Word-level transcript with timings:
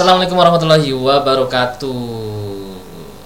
Assalamualaikum 0.00 0.40
warahmatullahi 0.40 0.96
wabarakatuh. 0.96 2.00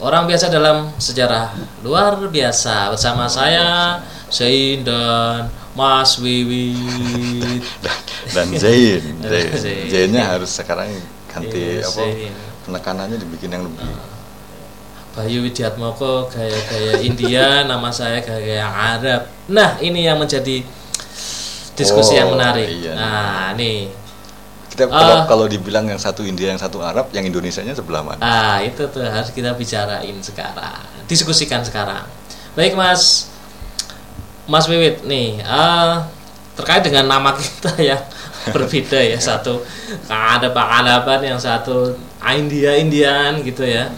Orang 0.03 0.27
biasa 0.27 0.51
dalam 0.51 0.91
sejarah 0.99 1.55
luar 1.87 2.19
biasa 2.19 2.91
bersama 2.91 3.31
saya 3.31 4.03
Zain 4.27 4.83
dan 4.83 5.55
Mas 5.79 6.19
Wiwit 6.19 7.63
dan 8.35 8.51
Zain. 8.59 9.07
Zain. 9.23 9.55
Zain. 9.55 9.87
Zainnya 9.87 10.27
harus 10.27 10.51
sekarang 10.51 10.91
ganti 11.31 11.79
Iya, 11.79 11.87
apa? 11.87 12.11
Penekanannya 12.67 13.23
dibikin 13.23 13.55
yang 13.55 13.71
lebih. 13.71 13.95
Bayu 15.15 15.47
Widiatmoko 15.47 16.27
gaya-gaya 16.27 16.99
India, 17.07 17.47
nama 17.71 17.87
saya 17.95 18.19
gaya-gaya 18.19 18.67
Arab. 18.67 19.31
Nah, 19.47 19.79
ini 19.79 20.11
yang 20.11 20.19
menjadi 20.19 20.67
diskusi 21.79 22.19
Oh, 22.19 22.27
yang 22.27 22.35
menarik. 22.35 22.67
iya. 22.67 22.99
Nah, 22.99 23.55
nih. 23.55 24.03
Kita 24.75 24.91
Ah. 24.91 24.99
kalau, 24.99 25.17
kalau 25.31 25.47
dibilang 25.47 25.87
yang 25.87 26.03
satu 26.03 26.27
India 26.27 26.51
yang 26.51 26.59
satu 26.59 26.83
Arab, 26.83 27.07
yang 27.15 27.23
Indonesianya 27.23 27.79
sebelah 27.79 28.03
mana? 28.03 28.19
Ah, 28.19 28.59
itu 28.59 28.83
tuh 28.91 29.07
harus 29.07 29.31
kita 29.31 29.55
bicarain 29.55 30.19
sekarang. 30.19 30.83
Diskusikan 31.07 31.63
sekarang. 31.63 32.03
Baik, 32.59 32.75
Mas. 32.75 33.31
Mas 34.51 34.67
Wiwit 34.67 35.07
nih, 35.07 35.39
ah, 35.47 36.11
terkait 36.59 36.83
dengan 36.83 37.07
nama 37.07 37.39
kita 37.39 37.71
yang 37.95 38.03
berbeda 38.51 38.99
ya 39.01 39.17
satu 39.17 39.63
ada 40.11 40.53
Pakalaban 40.53 41.23
yang 41.25 41.39
satu 41.41 41.95
India 42.35 42.75
Indian 42.75 43.41
gitu 43.47 43.63
ya. 43.63 43.95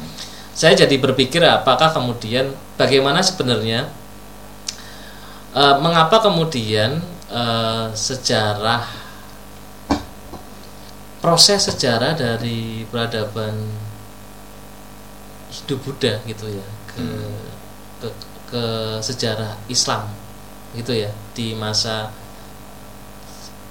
Saya 0.53 0.77
jadi 0.77 0.97
berpikir 1.01 1.41
apakah 1.41 1.89
kemudian 1.89 2.53
bagaimana 2.77 3.25
sebenarnya 3.25 3.89
eh, 5.57 5.77
mengapa 5.81 6.21
kemudian 6.21 7.01
eh, 7.33 7.87
sejarah 7.97 9.06
proses 11.27 11.67
sejarah 11.67 12.15
dari 12.15 12.87
peradaban 12.87 13.67
hidup 15.51 15.83
Buddha 15.83 16.23
gitu 16.23 16.47
ya 16.47 16.67
ke 16.87 17.03
ke, 17.99 18.09
ke 18.47 18.65
sejarah 19.03 19.59
Islam 19.67 20.07
gitu 20.79 20.95
ya 20.95 21.11
di 21.35 21.59
masa 21.59 22.15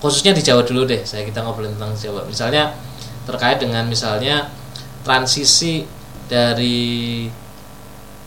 khususnya 0.03 0.36
di 0.36 0.44
Jawa 0.44 0.67
dulu 0.67 0.84
deh 0.84 1.08
saya 1.08 1.23
kita 1.23 1.39
ngobrolin 1.47 1.80
tentang 1.80 1.95
Jawa. 1.95 2.28
Misalnya 2.28 2.75
terkait 3.23 3.64
dengan 3.64 3.88
misalnya 3.88 4.52
transisi 5.08 5.88
dari 6.28 7.25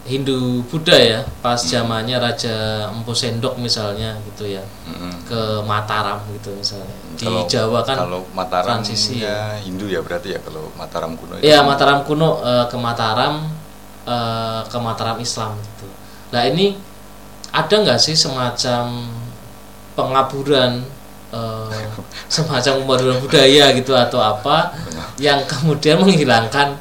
Hindu 0.07 0.63
Buddha 0.71 0.95
ya 0.97 1.21
pas 1.43 1.59
zamannya 1.59 2.17
Raja 2.17 2.89
Empu 2.89 3.13
Sendok 3.13 3.59
misalnya 3.59 4.17
gitu 4.31 4.47
ya 4.49 4.63
Mm-mm. 4.89 5.27
ke 5.29 5.41
Mataram 5.67 6.23
gitu 6.33 6.55
misalnya 6.55 6.95
di 7.19 7.27
Kalau- 7.27 7.45
Jawa 7.45 7.81
kan 7.85 7.97
kalau 7.99 8.21
Mataram 8.33 8.81
transisi 8.81 9.21
ya 9.21 9.59
Hindu 9.61 9.91
ya 9.91 10.01
berarti 10.01 10.33
ya 10.33 10.41
kalau 10.41 10.71
Mataram 10.79 11.13
kuno 11.13 11.37
itu. 11.37 11.45
Iya 11.45 11.61
Mataram 11.61 12.07
kuno 12.09 12.41
eh, 12.41 12.65
ke 12.71 12.77
Mataram 12.81 13.35
eh, 14.07 14.61
ke 14.65 14.79
Mataram 14.81 15.17
Islam 15.21 15.59
gitu. 15.61 15.87
Nah 16.33 16.43
ini 16.47 16.79
ada 17.53 17.75
nggak 17.75 18.01
sih 18.01 18.17
semacam 18.17 19.13
pengaburan 19.93 20.85
eh, 21.35 21.85
semacam 22.33 22.73
pembaruan 22.81 23.19
budaya 23.20 23.77
gitu 23.77 23.92
atau 23.92 24.20
apa 24.23 24.73
yang 25.20 25.42
kemudian 25.45 26.01
menghilangkan 26.01 26.79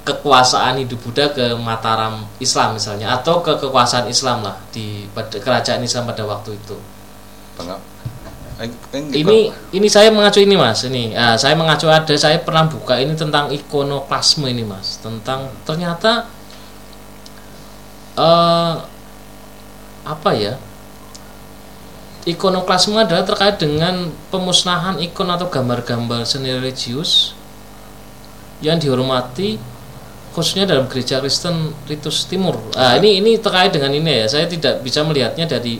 kekuasaan 0.00 0.80
hidup 0.80 1.00
Buddha 1.04 1.28
ke 1.30 1.52
Mataram 1.60 2.24
Islam 2.40 2.76
misalnya 2.80 3.12
atau 3.20 3.44
ke 3.44 3.52
kekuasaan 3.60 4.08
Islam 4.08 4.40
lah 4.40 4.56
di 4.72 5.04
pada 5.12 5.36
kerajaan 5.36 5.84
Islam 5.84 6.08
pada 6.08 6.24
waktu 6.24 6.56
itu. 6.56 6.76
Ini 8.92 9.38
ini 9.72 9.88
saya 9.88 10.12
mengacu 10.12 10.44
ini 10.44 10.52
mas 10.56 10.84
ini. 10.84 11.16
Ah, 11.16 11.32
saya 11.36 11.56
mengacu 11.56 11.88
ada 11.88 12.12
saya 12.12 12.40
pernah 12.44 12.68
buka 12.68 13.00
ini 13.00 13.16
tentang 13.16 13.48
ikonoklasme 13.48 14.44
ini 14.48 14.64
mas. 14.68 15.00
Tentang 15.00 15.48
ternyata 15.64 16.28
eh 18.20 18.74
apa 20.04 20.30
ya? 20.36 20.60
Ikonoklasme 22.28 23.00
adalah 23.00 23.24
terkait 23.24 23.56
dengan 23.56 24.12
pemusnahan 24.28 25.00
ikon 25.00 25.32
atau 25.32 25.48
gambar-gambar 25.48 26.28
seni 26.28 26.52
religius 26.52 27.32
yang 28.60 28.76
dihormati 28.76 29.56
khususnya 30.40 30.64
dalam 30.64 30.88
gereja 30.88 31.20
Kristen 31.20 31.76
Ritus 31.84 32.24
Timur. 32.24 32.56
Ah 32.72 32.96
ini 32.96 33.20
ini 33.20 33.36
terkait 33.36 33.70
dengan 33.70 33.92
ini 33.92 34.24
ya. 34.24 34.26
Saya 34.26 34.48
tidak 34.48 34.80
bisa 34.80 35.04
melihatnya 35.04 35.44
dari 35.44 35.76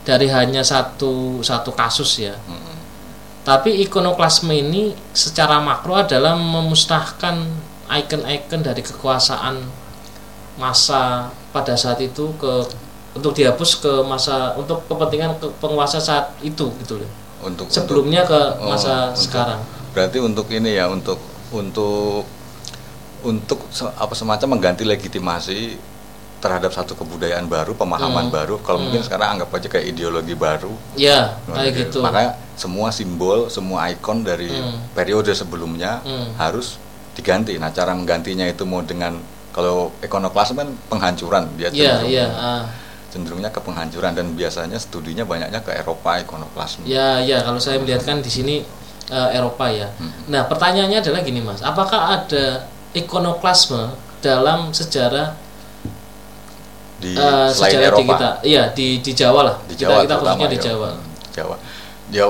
dari 0.00 0.26
hanya 0.30 0.62
satu 0.62 1.42
satu 1.42 1.74
kasus 1.74 2.22
ya. 2.22 2.38
Mm-mm. 2.46 2.78
Tapi 3.42 3.82
ikonoklasme 3.84 4.52
ini 4.52 4.94
secara 5.10 5.58
makro 5.58 5.98
adalah 5.98 6.34
memusnahkan 6.34 7.42
ikon-ikon 7.90 8.62
dari 8.62 8.80
kekuasaan 8.80 9.58
masa 10.56 11.28
pada 11.50 11.74
saat 11.74 11.98
itu 11.98 12.30
ke 12.36 12.52
untuk 13.10 13.34
dihapus 13.34 13.82
ke 13.82 13.92
masa 14.06 14.54
untuk 14.54 14.86
kepentingan 14.86 15.34
ke 15.40 15.50
penguasa 15.58 15.98
saat 15.98 16.30
itu 16.40 16.70
gitu 16.78 17.00
loh. 17.02 17.10
untuk 17.40 17.66
Sebelumnya 17.72 18.22
ke 18.22 18.36
Oh, 18.60 18.70
masa 18.70 19.10
untuk- 19.10 19.24
sekarang. 19.24 19.60
berarti 19.90 20.18
untuk 20.20 20.46
ini 20.52 20.76
ya 20.76 20.86
untuk 20.86 21.18
untuk 21.50 22.22
untuk 23.22 23.68
se- 23.68 23.88
apa 23.90 24.12
semacam 24.12 24.56
mengganti 24.56 24.82
legitimasi 24.82 25.76
terhadap 26.40 26.72
satu 26.72 26.96
kebudayaan 26.96 27.44
baru, 27.46 27.76
pemahaman 27.76 28.26
Hmm. 28.26 28.32
baru. 28.32 28.54
Kalau 28.60 28.80
Hmm. 28.80 28.88
mungkin 28.88 29.04
sekarang 29.04 29.36
anggap 29.36 29.52
aja 29.52 29.68
kayak 29.68 29.86
ideologi 29.88 30.32
baru. 30.32 30.72
Ya, 30.96 31.36
kayak 31.46 31.72
gitu. 31.76 32.00
Makanya 32.00 32.32
semua 32.56 32.88
simbol, 32.88 33.48
semua 33.48 33.88
ikon 33.88 34.24
dari 34.24 34.48
Hmm. 34.48 34.80
periode 34.90 35.32
sebelumnya 35.32 36.00
Hmm. 36.00 36.32
harus 36.34 36.80
diganti. 37.12 37.60
Nah, 37.60 37.68
cara 37.68 37.92
menggantinya 37.92 38.48
itu 38.48 38.64
mau 38.64 38.80
dengan 38.80 39.20
kalau 39.50 39.92
ikonoklasme 40.00 40.56
kan 40.56 40.70
penghancuran, 40.88 41.44
dia 41.54 41.68
Iya, 41.68 42.00
cenderung- 42.00 42.08
iya, 42.08 42.26
ah. 42.30 42.62
cenderungnya 43.10 43.50
ke 43.50 43.60
penghancuran 43.60 44.14
dan 44.14 44.32
biasanya 44.32 44.78
studinya 44.78 45.26
banyaknya 45.26 45.60
ke 45.60 45.74
Eropa 45.74 46.22
ikonoklasme. 46.22 46.86
Ya, 46.86 47.20
ya, 47.20 47.42
kalau 47.42 47.58
saya 47.58 47.76
melihat 47.76 48.00
kan 48.00 48.18
di 48.18 48.30
sini 48.30 48.64
eh, 49.10 49.30
Eropa 49.34 49.66
ya. 49.66 49.90
Nah, 50.24 50.46
pertanyaannya 50.46 51.02
adalah 51.02 51.18
gini, 51.20 51.42
Mas. 51.42 51.58
Apakah 51.60 52.14
ada 52.14 52.62
ikonoklasme 52.92 53.94
dalam 54.20 54.70
sejarah 54.70 55.34
Di 57.00 57.16
selain 57.16 57.52
sejarah 57.80 57.80
di 57.80 57.86
Eropa. 58.04 58.12
kita? 58.12 58.30
Iya, 58.44 58.62
di 58.70 58.86
di 59.00 59.12
Jawa 59.12 59.40
lah. 59.42 59.56
di 59.64 59.72
kita 59.72 59.88
Jawa 59.88 59.96
kita 60.00 60.14
terutama 60.14 60.36
khususnya 60.36 60.50
di. 60.52 60.58
Jawa. 60.60 60.88
Hmm, 60.90 61.04
Jawa. 61.32 61.56
Ya 62.10 62.26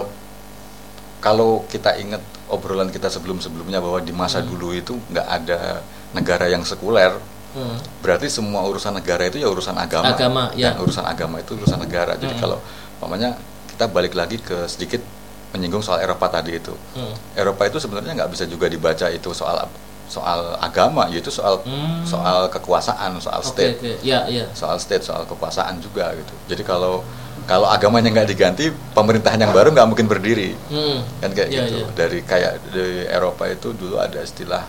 kalau 1.18 1.50
kita 1.66 1.90
ingat 1.96 2.22
obrolan 2.46 2.88
kita 2.88 3.06
sebelum-sebelumnya 3.06 3.78
bahwa 3.78 3.98
di 3.98 4.10
masa 4.10 4.40
dulu 4.40 4.72
itu 4.72 4.96
nggak 5.10 5.26
ada 5.26 5.82
negara 6.10 6.46
yang 6.46 6.62
sekuler, 6.62 7.14
Hmm. 7.50 7.74
berarti 7.98 8.30
semua 8.30 8.62
urusan 8.62 8.94
negara 8.94 9.26
itu 9.26 9.36
ya 9.36 9.50
urusan 9.50 9.74
agama. 9.74 10.06
Agama, 10.06 10.44
ya. 10.54 10.70
Dan 10.70 10.86
urusan 10.86 11.02
agama 11.02 11.42
itu 11.42 11.58
urusan 11.58 11.82
negara. 11.82 12.14
Jadi 12.14 12.38
Hmm. 12.38 12.40
kalau 12.40 12.58
umpamanya 12.96 13.34
kita 13.68 13.90
balik 13.90 14.14
lagi 14.14 14.38
ke 14.38 14.70
sedikit 14.70 15.02
menyinggung 15.50 15.82
soal 15.82 15.98
Eropa 15.98 16.30
tadi 16.30 16.54
itu. 16.54 16.70
Hmm. 16.94 17.10
Eropa 17.34 17.66
itu 17.66 17.82
sebenarnya 17.82 18.14
nggak 18.14 18.30
bisa 18.30 18.46
juga 18.46 18.70
dibaca 18.70 19.10
itu 19.10 19.34
soal 19.34 19.66
soal 20.10 20.58
agama, 20.58 21.06
yaitu 21.06 21.30
soal 21.30 21.62
Hmm. 21.62 22.02
soal 22.02 22.50
kekuasaan, 22.50 23.14
soal 23.16 23.38
state 23.40 23.78
oke. 23.78 24.02
Ya, 24.02 24.26
ya. 24.26 24.44
soal 24.52 24.74
state 24.76 25.00
soal 25.00 25.22
kekuasaan 25.22 25.78
juga 25.78 26.10
gitu 26.12 26.34
jadi 26.46 26.62
kalau 26.62 27.06
kalau 27.46 27.66
agamanya 27.66 28.10
nggak 28.10 28.28
diganti 28.28 28.68
pemerintahan 28.90 29.38
yang 29.38 29.50
baru 29.50 29.70
nggak 29.70 29.86
mungkin 29.86 30.04
berdiri 30.04 30.58
Hmm. 30.66 30.98
kan 31.18 31.30
kayak 31.30 31.48
Ya, 31.48 31.62
gitu 31.62 31.74
ya. 31.78 31.86
dari 31.94 32.18
kayak 32.20 32.52
di 32.68 32.84
Eropa 33.06 33.46
itu 33.46 33.70
dulu 33.70 33.96
ada 33.96 34.18
istilah 34.18 34.66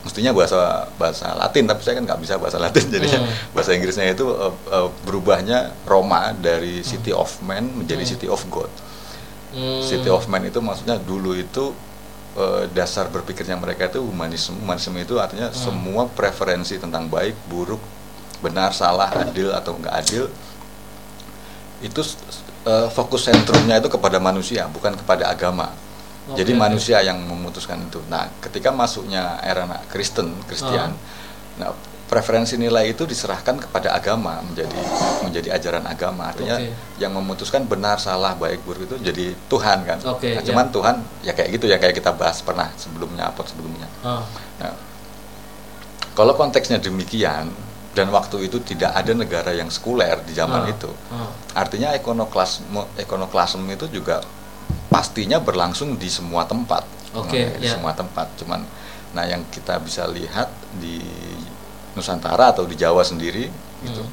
mestinya 0.00 0.32
bahasa 0.32 0.58
bahasa 0.96 1.28
Latin 1.34 1.64
tapi 1.64 1.80
saya 1.80 1.94
kan 1.94 2.04
nggak 2.04 2.20
bisa 2.20 2.34
bahasa 2.34 2.56
Latin 2.56 2.88
jadinya 2.88 3.20
Hmm. 3.20 3.30
bahasa 3.54 3.70
Inggrisnya 3.72 4.10
itu 4.10 4.26
eh, 4.26 4.52
eh, 4.70 4.88
berubahnya 5.04 5.58
Roma 5.84 6.34
dari 6.34 6.82
city 6.82 7.12
of 7.12 7.30
man 7.40 7.70
menjadi 7.76 8.02
Hmm. 8.02 8.10
city 8.10 8.26
of 8.26 8.42
God 8.48 8.72
Hmm. 9.50 9.82
city 9.82 10.06
of 10.06 10.24
man 10.26 10.42
itu 10.42 10.58
maksudnya 10.58 10.96
dulu 10.96 11.34
itu 11.34 11.74
eh, 12.40 12.62
dasar 12.72 13.06
berpikirnya 13.06 13.54
mereka 13.54 13.86
itu 13.86 14.00
humanisme. 14.00 14.56
Humanisme 14.56 14.96
itu 14.96 15.14
artinya 15.16 15.48
Hmm. 15.48 15.56
semua 15.56 16.02
preferensi 16.08 16.74
tentang 16.76 17.06
baik 17.06 17.36
buruk 17.46 17.80
benar 18.40 18.72
salah 18.72 19.12
adil 19.12 19.52
atau 19.52 19.76
enggak 19.76 19.94
adil 20.00 20.24
itu 21.80 22.00
eh, 22.64 22.88
fokus 22.90 23.24
sentrumnya 23.24 23.80
itu 23.80 23.88
kepada 23.88 24.20
manusia 24.20 24.68
bukan 24.68 24.92
kepada 24.96 25.28
agama. 25.28 25.72
Oke, 26.28 26.40
jadi 26.40 26.52
manusia 26.54 27.00
yang 27.00 27.16
memutuskan 27.20 27.80
itu. 27.80 28.00
Nah 28.06 28.28
ketika 28.40 28.68
masuknya 28.70 29.40
era 29.40 29.64
na- 29.64 29.80
Kristen 29.88 30.32
Kristian 30.44 30.92
nah 31.56 31.76
preferensi 32.10 32.58
nilai 32.58 32.90
itu 32.90 33.06
diserahkan 33.06 33.54
kepada 33.56 33.94
agama 33.94 34.42
menjadi 34.42 34.74
menjadi 35.22 35.54
ajaran 35.54 35.86
agama 35.86 36.34
artinya 36.34 36.58
Oke. 36.58 36.74
yang 36.98 37.14
memutuskan 37.14 37.62
benar 37.64 38.02
salah 38.02 38.34
baik 38.34 38.66
buruk 38.66 38.90
itu 38.90 38.96
jadi 38.98 39.30
Tuhan 39.46 39.86
kan 39.86 39.98
Oke, 40.10 40.34
Nah, 40.34 40.42
ya. 40.42 40.46
cuman 40.50 40.66
Tuhan 40.68 40.96
ya 41.22 41.30
kayak 41.30 41.54
gitu 41.54 41.70
ya 41.70 41.78
kayak 41.78 41.94
kita 41.94 42.10
bahas 42.10 42.42
pernah 42.42 42.66
sebelumnya 42.74 43.30
apa 43.30 43.46
sebelumnya 43.46 43.86
Ah. 44.02 44.26
Nah, 44.58 44.74
kalau 46.12 46.34
konteksnya 46.34 46.82
demikian 46.82 47.46
dan 47.90 48.06
waktu 48.10 48.46
itu 48.46 48.58
tidak 48.60 48.90
ada 48.90 49.14
negara 49.14 49.50
yang 49.50 49.70
sekuler 49.70 50.18
di 50.22 50.34
zaman 50.34 50.66
Ah. 50.66 50.72
itu, 50.74 50.90
Ah. 51.10 51.30
artinya 51.54 51.94
ikonoklasme 51.94 52.66
ikonoklasme 52.98 53.66
itu 53.68 53.86
juga 53.88 54.22
pastinya 54.86 55.38
berlangsung 55.38 55.94
di 55.94 56.10
semua 56.10 56.42
tempat. 56.42 56.82
Oke, 57.10 57.38
mengenai 57.38 57.58
di 57.58 57.66
ya. 57.66 57.74
semua 57.74 57.90
tempat. 57.90 58.26
Cuman, 58.38 58.62
nah 59.10 59.26
yang 59.26 59.42
kita 59.50 59.78
bisa 59.78 60.06
lihat 60.06 60.50
di 60.78 61.02
Nusantara 62.00 62.50
atau 62.50 62.64
di 62.64 62.74
Jawa 62.74 63.04
sendiri, 63.04 63.44
gitu. 63.84 64.00
Hmm. 64.00 64.12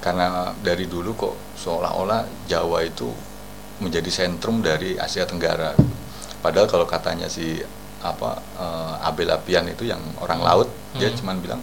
Karena 0.00 0.26
dari 0.58 0.84
dulu 0.84 1.12
kok 1.12 1.34
seolah-olah 1.56 2.24
Jawa 2.44 2.80
itu 2.80 3.08
menjadi 3.78 4.08
sentrum 4.08 4.60
dari 4.60 4.96
Asia 4.96 5.24
Tenggara. 5.24 5.76
Padahal 6.40 6.64
kalau 6.64 6.84
katanya 6.84 7.28
si 7.28 7.60
apa 8.00 8.36
eh, 8.56 8.94
Abel 9.04 9.28
Apian 9.28 9.64
itu 9.64 9.84
yang 9.84 10.00
orang 10.20 10.40
laut, 10.40 10.68
dia 10.92 11.08
Hmm. 11.08 11.16
cuman 11.16 11.36
bilang 11.40 11.60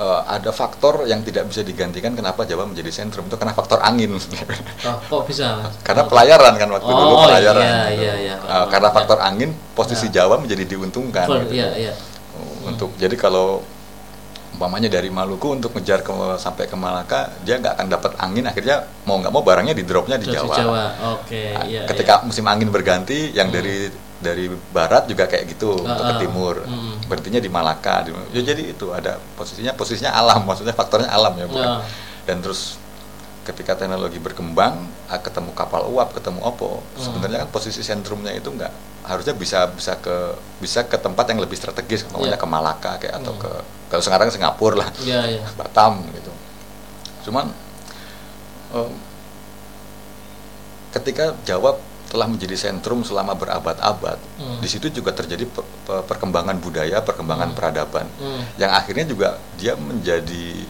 eh, 0.00 0.20
ada 0.26 0.48
faktor 0.48 1.04
yang 1.04 1.20
tidak 1.20 1.44
bisa 1.46 1.60
digantikan 1.60 2.16
kenapa 2.16 2.48
Jawa 2.48 2.64
menjadi 2.64 2.88
sentrum 2.88 3.28
itu 3.28 3.36
karena 3.36 3.52
faktor 3.52 3.84
angin. 3.84 4.16
Oh, 4.88 4.96
kok 5.20 5.28
bisa? 5.28 5.60
Karena 5.84 6.08
pelayaran 6.08 6.56
kan 6.56 6.68
waktu 6.72 6.88
dulu 6.88 7.12
Oh, 7.14 7.28
pelayaran. 7.28 7.60
iya, 7.60 7.76
gitu. 7.92 8.00
iya, 8.02 8.14
iya. 8.16 8.34
Eh, 8.40 8.66
karena 8.72 8.88
Ya. 8.88 8.94
faktor 8.96 9.18
angin 9.20 9.52
posisi 9.76 10.08
Ya. 10.08 10.24
Jawa 10.24 10.40
menjadi 10.40 10.64
diuntungkan. 10.66 11.28
Full, 11.28 11.44
gitu. 11.46 11.60
Iya, 11.60 11.68
iya. 11.76 11.92
Oh, 12.32 12.72
Untuk 12.72 12.96
jadi 12.96 13.12
kalau 13.14 13.60
umpamanya 14.52 14.88
dari 14.88 15.08
Maluku 15.08 15.48
untuk 15.52 15.72
ngejar 15.72 16.00
ke 16.00 16.12
sampai 16.36 16.64
ke 16.64 16.74
Malaka 16.74 17.32
dia 17.40 17.56
nggak 17.56 17.72
akan 17.72 17.86
dapat 17.88 18.12
angin 18.16 18.44
akhirnya 18.44 18.76
mau 19.02 19.16
nggak 19.16 19.30
mau 19.30 19.40
barangnya 19.40 19.72
di 19.72 19.82
dropnya 19.82 20.16
di 20.16 20.28
Jawa. 20.28 20.54
Jawa. 20.54 20.84
Oke, 21.16 21.50
Nah, 21.50 21.64
iya. 21.64 21.82
ketika 21.84 22.20
musim 22.22 22.44
angin 22.44 22.68
berganti 22.68 23.32
yang 23.32 23.48
Hmm. 23.48 23.56
dari 23.56 23.76
dari 24.22 24.46
barat 24.70 25.10
juga 25.10 25.26
kayak 25.26 25.50
gitu 25.50 25.82
Ah, 25.82 25.88
untuk 25.88 26.04
ke 26.04 26.14
ah. 26.14 26.20
timur 26.20 26.54
Hmm. 26.62 26.94
berartinya 27.04 27.40
di 27.40 27.50
Malaka 27.50 28.06
di- 28.06 28.14
ya 28.30 28.42
jadi 28.44 28.70
itu 28.70 28.86
ada 28.88 29.18
posisinya 29.34 29.74
posisinya 29.74 30.14
alam 30.14 30.46
maksudnya 30.46 30.70
faktornya 30.72 31.10
alam 31.10 31.34
ya 31.34 31.46
bukan 31.46 31.68
Ah. 31.68 31.82
dan 32.22 32.38
terus 32.38 32.78
ketika 33.42 33.74
teknologi 33.74 34.16
berkembang 34.16 34.74
ah, 35.06 35.18
ketemu 35.18 35.50
kapal 35.52 35.90
uap 35.90 36.14
ketemu 36.14 36.40
opo 36.40 36.78
Hmm. 36.78 37.02
sebenarnya 37.02 37.42
kan 37.42 37.50
posisi 37.50 37.82
sentrumnya 37.82 38.30
itu 38.30 38.48
nggak 38.48 38.70
harusnya 39.02 39.34
bisa 39.34 39.66
bisa 39.68 39.98
ke 39.98 40.16
bisa 40.58 40.86
ke 40.86 40.94
tempat 40.94 41.26
yang 41.26 41.42
lebih 41.42 41.58
strategis 41.58 42.02
Iya. 42.02 42.10
namanya 42.12 42.38
ke 42.38 42.46
Malaka 42.46 42.92
kayak 42.96 43.18
atau 43.18 43.34
Hmm. 43.34 43.42
ke 43.42 43.50
kalau 43.90 44.00
sekarang 44.00 44.30
Singapura 44.30 44.86
lah 44.86 44.88
Iya, 44.98 45.20
iya. 45.28 45.42
Batam 45.52 46.06
gitu. 46.08 46.30
Cuman 47.22 47.50
em, 48.72 48.92
ketika 50.92 51.34
Jawa 51.42 51.76
telah 52.06 52.28
menjadi 52.28 52.52
sentrum 52.54 53.00
selama 53.00 53.32
berabad-abad, 53.32 54.20
Hmm. 54.36 54.60
di 54.60 54.68
situ 54.68 54.92
juga 54.92 55.10
terjadi 55.10 55.48
pe- 55.48 55.64
pe- 55.82 56.04
perkembangan 56.04 56.60
budaya, 56.60 57.00
perkembangan 57.00 57.50
Hmm. 57.50 57.56
peradaban, 57.56 58.04
Hmm. 58.20 58.44
yang 58.54 58.68
akhirnya 58.70 59.08
juga 59.08 59.28
dia 59.56 59.72
menjadi 59.74 60.68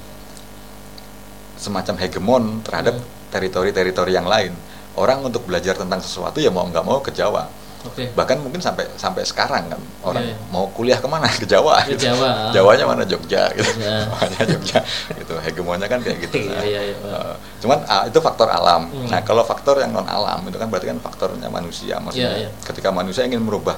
semacam 1.62 1.94
hegemon 1.96 2.42
terhadap 2.60 2.98
Hmm. 2.98 3.06
teritori-teritori 3.30 4.12
yang 4.12 4.26
lain. 4.26 4.52
Orang 4.92 5.24
untuk 5.24 5.46
belajar 5.46 5.72
tentang 5.72 6.02
sesuatu 6.02 6.36
ya 6.36 6.50
mau 6.50 6.66
nggak 6.66 6.84
mau 6.84 7.00
ke 7.00 7.08
Jawa. 7.08 7.48
Oke. 7.82 8.12
Bahkan 8.14 8.38
mungkin 8.38 8.62
sampai 8.62 8.86
sampai 8.94 9.26
sekarang 9.26 9.66
kan 9.66 9.80
orang 10.04 10.22
Iya, 10.22 10.36
iya. 10.38 10.50
mau 10.54 10.70
kuliah 10.70 10.94
ke 10.94 11.08
mana 11.08 11.26
ke 11.26 11.42
Jawa. 11.42 11.82
Ke 11.82 11.98
Jawa, 11.98 12.28
ah. 12.28 12.52
Jawanya 12.52 12.84
mana 12.86 13.02
Jogja 13.02 13.50
gitu. 13.50 13.66
Jawanya 13.82 14.42
Jogja 14.46 14.78
gitu. 15.10 15.34
Hegemonnya 15.40 15.88
kan 15.88 15.98
kayak 15.98 16.18
gitu. 16.22 16.46
Iya, 16.46 16.52
Nah, 16.52 16.62
iya, 16.62 16.80
iya. 16.84 16.94
eh, 16.94 17.34
cuman 17.58 17.78
ah, 17.88 18.06
itu 18.06 18.18
faktor 18.20 18.46
alam. 18.46 18.86
Hmm. 18.86 19.08
Nah 19.10 19.18
kalau 19.22 19.42
faktor 19.42 19.80
yang 19.80 19.90
non 19.90 20.06
alam 20.06 20.46
itu 20.46 20.54
kan 20.54 20.68
berarti 20.68 20.92
kan 20.92 21.00
faktornya 21.00 21.48
manusia. 21.48 21.98
Maksudnya 21.98 22.30
Iya, 22.38 22.46
iya. 22.46 22.50
ketika 22.62 22.94
manusia 22.94 23.26
ingin 23.26 23.42
merubah, 23.42 23.74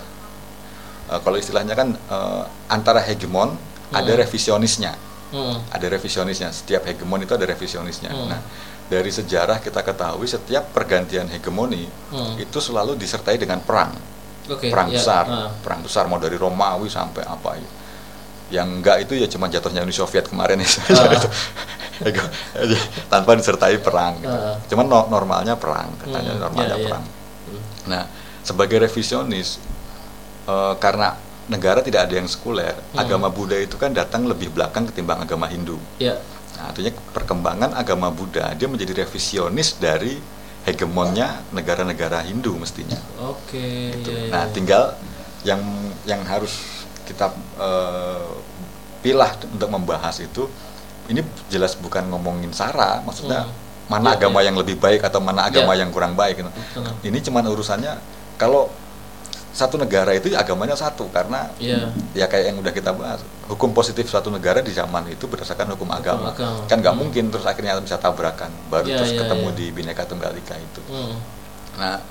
eh, 1.08 1.20
kalau 1.22 1.36
istilahnya 1.38 1.72
kan 1.72 1.94
eh, 1.94 2.42
antara 2.68 3.00
hegemon 3.00 3.56
ada 3.88 4.10
Hmm. 4.10 4.20
revisionisnya 4.20 4.92
Hmm. 5.34 5.58
ada 5.66 5.86
revisionisnya. 5.88 6.48
Setiap 6.48 6.86
hegemon 6.86 7.18
itu 7.20 7.34
ada 7.34 7.42
revisionisnya. 7.42 8.08
Hmm. 8.08 8.30
Nah, 8.30 8.40
dari 8.84 9.10
sejarah 9.10 9.58
kita 9.58 9.82
ketahui 9.82 10.24
setiap 10.24 10.70
pergantian 10.70 11.26
hegemoni 11.26 11.90
Hmm. 12.08 12.38
itu 12.38 12.62
selalu 12.62 12.94
disertai 12.94 13.34
dengan 13.34 13.58
perang, 13.58 13.90
Oke. 14.46 14.70
perang 14.70 14.88
ya, 14.88 15.02
besar, 15.02 15.24
ah. 15.26 15.50
perang 15.50 15.82
besar 15.82 16.06
mau 16.06 16.16
dari 16.16 16.36
Romawi 16.36 16.86
sampai 16.86 17.26
apa 17.26 17.50
ya. 17.56 17.70
Yang 18.54 18.68
enggak 18.70 18.96
itu 19.02 19.12
ya 19.16 19.26
cuma 19.26 19.48
jatuhnya 19.48 19.82
Uni 19.82 19.90
Soviet 19.90 20.28
kemarin 20.28 20.60
ya 20.60 20.68
jadi 22.04 22.76
tanpa 23.08 23.34
disertai 23.34 23.78
perang. 23.80 24.18
Gitu. 24.18 24.30
Ah. 24.30 24.56
Cuman 24.66 24.86
no- 24.86 25.08
normalnya 25.08 25.54
perang, 25.56 25.90
katanya 25.98 26.34
Hmm, 26.34 26.42
normalnya 26.42 26.76
iya, 26.76 26.80
iya. 26.80 26.86
perang. 26.86 27.04
Hmm. 27.04 27.62
Nah, 27.88 28.02
sebagai 28.42 28.78
revisionis, 28.78 29.58
eh, 30.44 30.74
karena 30.76 31.16
negara 31.46 31.80
tidak 31.80 32.08
ada 32.08 32.14
yang 32.16 32.24
sekuler, 32.24 32.72
Hmm. 32.72 32.98
agama 32.98 33.28
Buddha 33.28 33.56
itu 33.56 33.76
kan 33.76 33.90
datang 33.90 34.24
lebih 34.24 34.48
belakang 34.50 34.88
ketimbang 34.88 35.20
agama 35.20 35.44
Hindu. 35.46 35.76
Ya. 35.98 36.16
Nah, 36.54 36.70
artinya 36.70 36.92
perkembangan 37.10 37.74
agama 37.74 38.08
Buddha 38.08 38.54
dia 38.54 38.64
menjadi 38.64 39.04
revisionis 39.04 39.76
dari 39.76 40.16
hegemonnya 40.64 41.44
negara-negara 41.50 42.24
Hindu 42.24 42.56
mestinya. 42.56 42.96
Oke. 43.20 43.92
Gitu. 43.92 44.08
iya, 44.08 44.20
iya, 44.24 44.32
Nah, 44.32 44.44
iya. 44.46 44.52
tinggal 44.52 44.84
yang 45.44 45.60
yang 46.04 46.24
harus 46.24 46.56
kita 47.04 47.28
eh, 47.60 48.28
pilah 49.00 49.36
untuk 49.44 49.68
membahas 49.68 50.16
itu 50.18 50.48
ini 51.04 51.20
jelas 51.46 51.76
bukan 51.76 52.08
ngomongin 52.08 52.48
sara, 52.50 53.04
maksudnya 53.04 53.44
Hmm. 53.44 53.52
mana 53.92 54.16
Iya, 54.16 54.24
agama 54.24 54.40
iya. 54.40 54.48
yang 54.48 54.56
lebih 54.56 54.80
baik 54.80 55.04
atau 55.04 55.20
mana 55.20 55.44
agama 55.44 55.76
Iya. 55.76 55.84
yang 55.84 55.90
kurang 55.92 56.16
baik. 56.16 56.40
gitu. 56.40 56.48
Ini 57.04 57.18
cuman 57.20 57.44
urusannya 57.44 57.92
kalau 58.34 58.72
satu 59.54 59.78
negara 59.78 60.10
itu 60.10 60.34
agamanya 60.34 60.74
satu 60.74 61.06
karena 61.08 61.46
Iya. 61.62 61.86
ya 62.10 62.26
kayak 62.26 62.44
yang 62.50 62.58
udah 62.58 62.74
kita 62.74 62.90
bahas 62.90 63.22
hukum 63.46 63.70
positif 63.70 64.10
suatu 64.10 64.26
negara 64.26 64.58
di 64.58 64.74
zaman 64.74 65.06
itu 65.06 65.24
berdasarkan 65.24 65.78
hukum 65.78 65.86
agama, 65.88 66.34
agama. 66.34 66.66
kan 66.66 66.82
nggak 66.82 66.90
Hmm. 66.90 67.02
mungkin 67.06 67.30
terus 67.30 67.46
akhirnya 67.46 67.78
bisa 67.78 67.94
tabrakan 67.94 68.50
baru 68.66 68.90
Iya, 68.90 68.96
terus 68.98 69.14
iya, 69.14 69.20
ketemu 69.22 69.48
iya. 69.48 69.56
di 69.56 69.66
bineka 69.70 70.02
tunggal 70.04 70.34
ika 70.34 70.58
itu 70.58 70.82
Hmm. 70.90 71.14
nah 71.78 72.02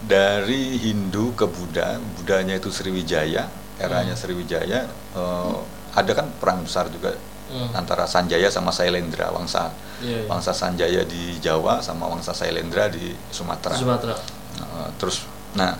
dari 0.00 0.78
Hindu 0.78 1.34
ke 1.34 1.44
Buddha 1.44 1.98
Budanya 2.16 2.54
itu 2.54 2.70
Sriwijaya 2.70 3.44
eranya 3.76 4.14
Hmm. 4.14 4.22
Sriwijaya 4.24 4.80
eh, 4.88 5.54
ada 5.92 6.12
kan 6.14 6.32
perang 6.40 6.64
besar 6.64 6.88
juga 6.88 7.12
Hmm. 7.48 7.68
antara 7.74 8.04
Sanjaya 8.04 8.48
sama 8.48 8.68
Sailendra 8.70 9.28
wangsa 9.28 9.72
Iya, 10.00 10.24
iya. 10.24 10.28
wangsa 10.28 10.52
Sanjaya 10.52 11.04
di 11.04 11.36
Jawa 11.38 11.80
sama 11.80 12.04
wangsa 12.06 12.32
Sailendra 12.32 12.88
di 12.88 13.12
Sumatera 13.28 13.72
Sumatera. 13.72 14.16
Nah, 14.56 14.88
terus 14.96 15.24
nah 15.52 15.76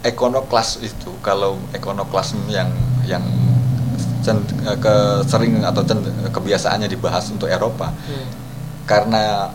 ekonoklas 0.00 0.78
itu 0.78 1.10
kalau 1.18 1.58
ekonoklas 1.72 2.34
yang 2.46 2.70
yang 3.02 3.24
cen- 4.20 4.46
ke 4.78 4.94
sering 5.24 5.60
atau 5.60 5.82
cen- 5.82 6.04
kebiasaannya 6.28 6.86
dibahas 6.86 7.26
untuk 7.28 7.46
Eropa 7.46 7.90
Hmm. 7.90 8.26
karena 8.84 9.50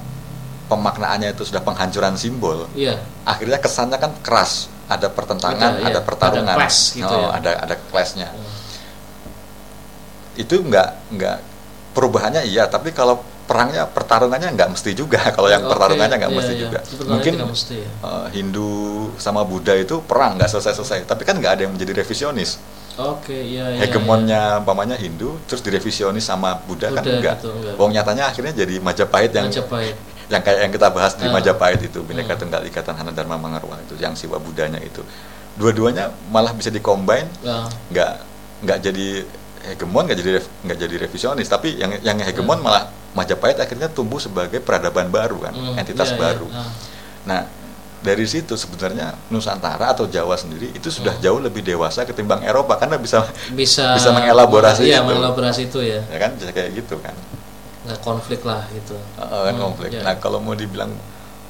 pemaknaannya 0.66 1.32
itu 1.32 1.44
sudah 1.44 1.60
penghancuran 1.60 2.16
simbol 2.16 2.68
Iya. 2.74 3.00
akhirnya 3.24 3.58
kesannya 3.58 3.98
kan 3.98 4.12
keras 4.20 4.68
ada 4.86 5.08
pertentangan 5.08 5.80
Ada, 5.80 5.86
ada, 5.86 5.92
iya. 5.92 6.02
pertarungan 6.02 6.48
Ada 6.50 6.60
clash 6.60 6.80
gitu 6.94 7.08
Oh, 7.10 7.30
ya. 7.30 7.40
ada 7.40 7.52
ada 7.62 7.76
clashnya 7.88 8.28
Hmm. 8.28 8.52
itu 10.36 10.56
nggak 10.60 10.90
nggak 11.14 11.38
perubahannya 11.94 12.42
iya 12.44 12.66
tapi 12.66 12.90
kalau 12.90 13.22
perangnya 13.44 13.84
pertarungannya 13.86 14.50
nggak 14.56 14.70
mesti 14.72 14.92
juga 14.96 15.20
kalau 15.36 15.52
yang 15.52 15.64
Oke, 15.64 15.72
pertarungannya 15.76 16.16
nggak 16.16 16.32
iya, 16.32 16.38
mesti 16.40 16.54
iya. 16.56 16.62
juga 16.64 16.80
mungkin 17.06 17.34
mesti 17.44 17.76
ya. 17.80 17.90
eh, 18.02 18.28
Hindu 18.34 18.70
sama 19.20 19.44
Buddha 19.44 19.76
itu 19.76 20.00
perang 20.02 20.40
nggak 20.40 20.50
selesai 20.50 20.74
selesai 20.80 21.00
tapi 21.04 21.24
kan 21.24 21.36
nggak 21.36 21.60
ada 21.60 21.62
yang 21.68 21.74
menjadi 21.76 22.00
revisionis 22.00 22.58
Oke, 22.94 23.34
iya, 23.34 23.74
iya. 23.74 23.80
hegemonnya 23.82 24.62
umpamanya 24.62 24.94
Hindu 24.94 25.42
terus 25.50 25.66
direvisionis 25.66 26.22
sama 26.24 26.62
Buddha, 26.62 26.94
kan 26.94 27.02
Buddha 27.02 27.18
enggak 27.18 27.36
gitu, 27.42 27.50
enggak. 27.50 27.74
Wong 27.76 27.90
nyatanya 27.90 28.30
akhirnya 28.30 28.54
jadi 28.54 28.78
Majapahit 28.78 29.34
iya. 29.34 29.38
yang 29.42 29.48
Majapahit. 29.50 29.96
yang 30.30 30.42
kayak 30.46 30.60
yang 30.62 30.72
kita 30.72 30.88
bahas 30.94 31.14
di 31.18 31.26
Ah. 31.26 31.34
Majapahit 31.34 31.82
itu 31.82 32.00
Bhinneka 32.06 32.38
Hmm. 32.38 32.42
Tunggal 32.46 32.62
Ika 32.64 32.86
Tanhana 32.86 33.10
Dharma 33.10 33.36
Mangarwa 33.36 33.82
itu 33.82 33.98
yang 33.98 34.14
siwa 34.14 34.38
Budanya 34.38 34.78
itu 34.78 35.02
dua-duanya 35.58 36.14
malah 36.30 36.54
bisa 36.54 36.70
dikombin 36.70 37.26
Ya. 37.42 37.66
nggak 37.90 38.12
nggak 38.62 38.78
jadi 38.80 39.08
hegemon 39.74 40.04
nggak 40.06 40.18
jadi 40.18 40.30
nggak 40.64 40.78
jadi 40.80 40.96
revisionis 41.02 41.50
tapi 41.50 41.74
yang 41.76 41.98
yang 42.02 42.22
hegemon 42.22 42.62
malah 42.62 42.94
Majapahit 43.14 43.58
akhirnya 43.58 43.88
tumbuh 43.88 44.18
sebagai 44.18 44.58
peradaban 44.58 45.08
baru 45.08 45.38
kan 45.40 45.54
Hmm, 45.54 45.76
entitas 45.76 46.10
iya, 46.10 46.14
iya. 46.14 46.22
baru 46.24 46.48
Ah. 46.50 46.70
nah 47.24 47.42
dari 48.00 48.26
situ 48.26 48.52
sebenarnya 48.54 49.16
Nusantara 49.28 49.88
atau 49.90 50.04
Jawa 50.06 50.34
sendiri 50.34 50.70
itu 50.72 50.90
sudah 50.90 51.14
Hmm. 51.14 51.24
jauh 51.24 51.40
lebih 51.40 51.62
dewasa 51.62 52.04
ketimbang 52.04 52.42
Eropa 52.42 52.76
karena 52.76 52.98
bisa 52.98 53.24
bisa 53.52 53.94
Bisa 53.94 54.10
mengelaborasi 54.12 54.84
iya 54.84 55.00
itu. 55.00 55.08
mengelaborasi 55.08 55.62
itu 55.66 55.80
ya 55.80 56.02
ya 56.04 56.18
kan 56.20 56.34
bisa 56.34 56.50
kayak 56.50 56.74
gitu 56.76 56.98
kan 57.00 57.16
nggak 57.84 58.00
konflik 58.00 58.42
lah 58.42 58.64
gitu 58.70 58.96
Uh, 59.16 59.46
kan 59.46 59.54
Hmm, 59.54 59.64
konflik. 59.64 59.90
iya. 59.92 60.02
Nah 60.02 60.16
kalau 60.18 60.40
mau 60.40 60.52
dibilang 60.54 60.92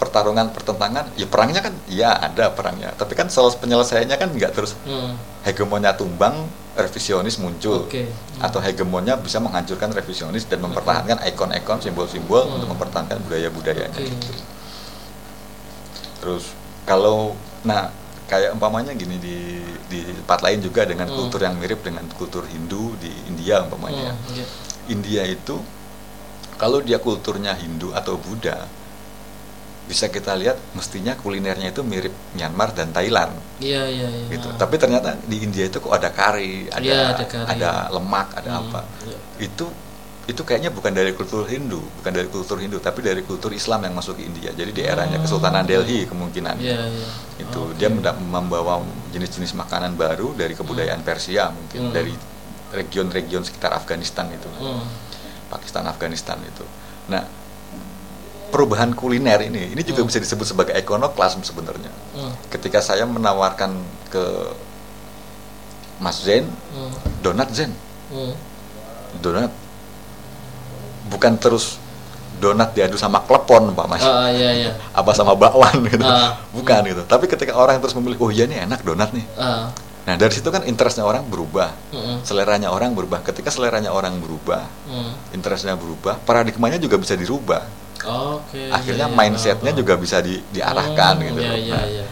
pertarungan 0.03 0.51
pertentangan, 0.51 1.15
ya 1.15 1.23
perangnya 1.23 1.63
kan, 1.63 1.71
ya 1.87 2.11
ada 2.19 2.51
perangnya. 2.51 2.91
Tapi 2.91 3.15
kan 3.15 3.31
soal 3.31 3.55
penyelesaiannya 3.55 4.19
kan 4.19 4.29
nggak 4.35 4.51
terus 4.51 4.75
Hmm, 4.83 5.15
hegemonnya 5.47 5.95
tumbang, 5.95 6.43
revisionis 6.75 7.39
muncul, 7.39 7.87
Oke. 7.87 8.03
Hmm. 8.11 8.43
atau 8.43 8.59
hegemonnya 8.59 9.15
bisa 9.15 9.39
menghancurkan 9.39 9.95
revisionis 9.95 10.43
dan 10.51 10.59
mempertahankan 10.59 11.23
ikon-ikon, 11.31 11.79
simbol-simbol 11.79 12.43
Hmm. 12.43 12.59
untuk 12.59 12.75
mempertahankan 12.75 13.23
budaya-budayanya. 13.23 13.95
oke 13.95 14.35
Terus 16.19 16.43
kalau, 16.83 17.35
nah 17.63 17.91
kayak 18.27 18.55
umpamanya 18.55 18.95
gini 18.95 19.19
di 19.19 19.37
di 19.87 19.99
tempat 20.23 20.39
lain 20.41 20.59
juga 20.59 20.83
dengan 20.83 21.07
Hmm. 21.07 21.15
kultur 21.15 21.43
yang 21.43 21.55
mirip 21.59 21.83
dengan 21.83 22.03
kultur 22.15 22.43
Hindu 22.47 22.95
di 22.99 23.11
India 23.27 23.63
umpamanya. 23.63 24.15
Hmm, 24.15 24.35
iya. 24.35 24.45
India 24.89 25.23
itu 25.23 25.59
kalau 26.55 26.79
dia 26.79 26.99
kulturnya 26.99 27.55
Hindu 27.55 27.91
atau 27.91 28.15
Buddha 28.15 28.67
bisa 29.83 30.07
kita 30.07 30.31
lihat 30.33 30.55
mestinya 30.73 31.11
kulinernya 31.13 31.69
itu 31.69 31.83
mirip 31.83 32.15
Myanmar 32.33 32.71
dan 32.71 32.89
Thailand 32.89 33.35
Iya 33.59 33.83
iya 33.85 34.07
iya. 34.07 34.25
gitu. 34.31 34.47
Ah. 34.47 34.55
Tapi 34.55 34.75
ternyata 34.75 35.19
di 35.23 35.43
India 35.43 35.67
itu 35.67 35.77
kok 35.77 35.91
ada 35.91 36.07
kari, 36.07 36.67
ada 36.67 36.79
Iya, 36.79 36.99
ada 37.11 37.25
kari. 37.27 37.47
ada 37.51 37.71
lemak, 37.91 38.27
ada 38.33 38.49
Hmm, 38.49 38.61
apa. 38.67 38.81
iya. 39.03 39.17
Itu 39.39 39.67
itu 40.23 40.39
kayaknya 40.39 40.71
bukan 40.71 40.95
dari 40.95 41.11
kultur 41.11 41.43
Hindu, 41.43 41.83
bukan 41.99 42.11
dari 42.15 42.31
kultur 42.31 42.55
Hindu, 42.55 42.79
tapi 42.79 43.03
dari 43.03 43.27
kultur 43.27 43.51
Islam 43.51 43.83
yang 43.83 43.91
masuk 43.91 44.15
ke 44.15 44.23
India. 44.23 44.55
Jadi 44.55 44.71
di 44.71 44.83
eranya 44.83 45.19
Hmm. 45.19 45.27
Kesultanan 45.27 45.67
Delhi 45.67 46.07
kemungkinan. 46.07 46.55
Iya 46.63 46.79
iya. 46.87 47.07
Itu 47.43 47.67
Oke. 47.67 47.75
dia 47.75 47.91
membawa 48.15 48.79
jenis-jenis 49.11 49.51
makanan 49.53 49.99
baru 49.99 50.31
dari 50.31 50.55
kebudayaan 50.55 51.03
Persia 51.03 51.51
mungkin 51.51 51.91
Hmm. 51.91 51.93
dari 51.93 52.15
region-region 52.71 53.43
sekitar 53.43 53.75
Afghanistan 53.75 54.31
itu. 54.31 54.47
Hmm. 54.57 54.87
Pakistan 55.51 55.85
Afghanistan 55.85 56.39
itu. 56.41 56.63
Nah, 57.07 57.21
perubahan 58.53 58.93
kuliner 58.93 59.41
ini 59.41 59.73
ini 59.73 59.81
juga 59.81 60.05
Hmm. 60.05 60.09
bisa 60.13 60.21
disebut 60.21 60.45
sebagai 60.45 60.77
ikonoklasme 60.77 61.41
sebenarnya. 61.41 61.89
Hmm. 62.13 62.29
Ketika 62.53 62.77
saya 62.79 63.09
menawarkan 63.09 63.73
ke 64.13 64.23
Mas 65.97 66.21
Zen 66.21 66.45
Hmm. 66.45 66.93
donat 67.25 67.49
Zen, 67.49 67.73
Hmm. 68.13 68.37
donat 69.17 69.49
bukan 71.09 71.33
terus 71.37 71.81
donat 72.37 72.75
diadu 72.75 72.97
sama 72.99 73.23
klepon 73.23 73.71
Pak 73.71 73.87
Mas, 73.87 74.03
Ah, 74.03 74.27
iya 74.27 74.51
iya. 74.51 74.71
apa 74.91 75.15
sama 75.15 75.33
bakwan 75.33 75.79
gitu, 75.87 76.03
Ah. 76.03 76.37
bukan 76.51 76.81
gitu. 76.85 77.01
Tapi 77.05 77.25
ketika 77.25 77.55
orang 77.55 77.79
terus 77.79 77.95
memilih, 77.95 78.19
oh 78.19 78.29
iya 78.29 78.45
nih 78.45 78.67
enak 78.67 78.83
donat 78.83 79.09
nih. 79.15 79.23
Ah. 79.39 79.71
Nah 80.03 80.19
dari 80.19 80.35
situ 80.35 80.51
kan 80.51 80.67
interestnya 80.67 81.07
orang 81.07 81.23
berubah, 81.31 81.71
Hmm. 81.95 82.19
seleranya 82.27 82.67
orang 82.67 82.91
berubah. 82.91 83.23
Ketika 83.23 83.47
seleranya 83.47 83.95
orang 83.95 84.19
berubah, 84.19 84.67
Hmm. 84.89 85.15
interestnya 85.31 85.79
berubah, 85.79 86.19
paradigmanya 86.21 86.75
juga 86.75 86.99
bisa 86.99 87.15
dirubah. 87.15 87.63
Oke. 88.03 88.67
akhirnya 88.69 89.07
iya, 89.07 89.11
iya. 89.11 89.19
mindsetnya 89.19 89.71
Ah, 89.71 89.75
ah. 89.75 89.79
juga 89.79 89.93
bisa 89.95 90.17
di- 90.19 90.43
diarahkan 90.49 91.13
Hmm, 91.15 91.25
gitu 91.25 91.39
Iya 91.39 91.49
loh. 91.49 91.59
iya 91.59 91.73
Nah, 91.73 91.85
iya. 91.85 92.05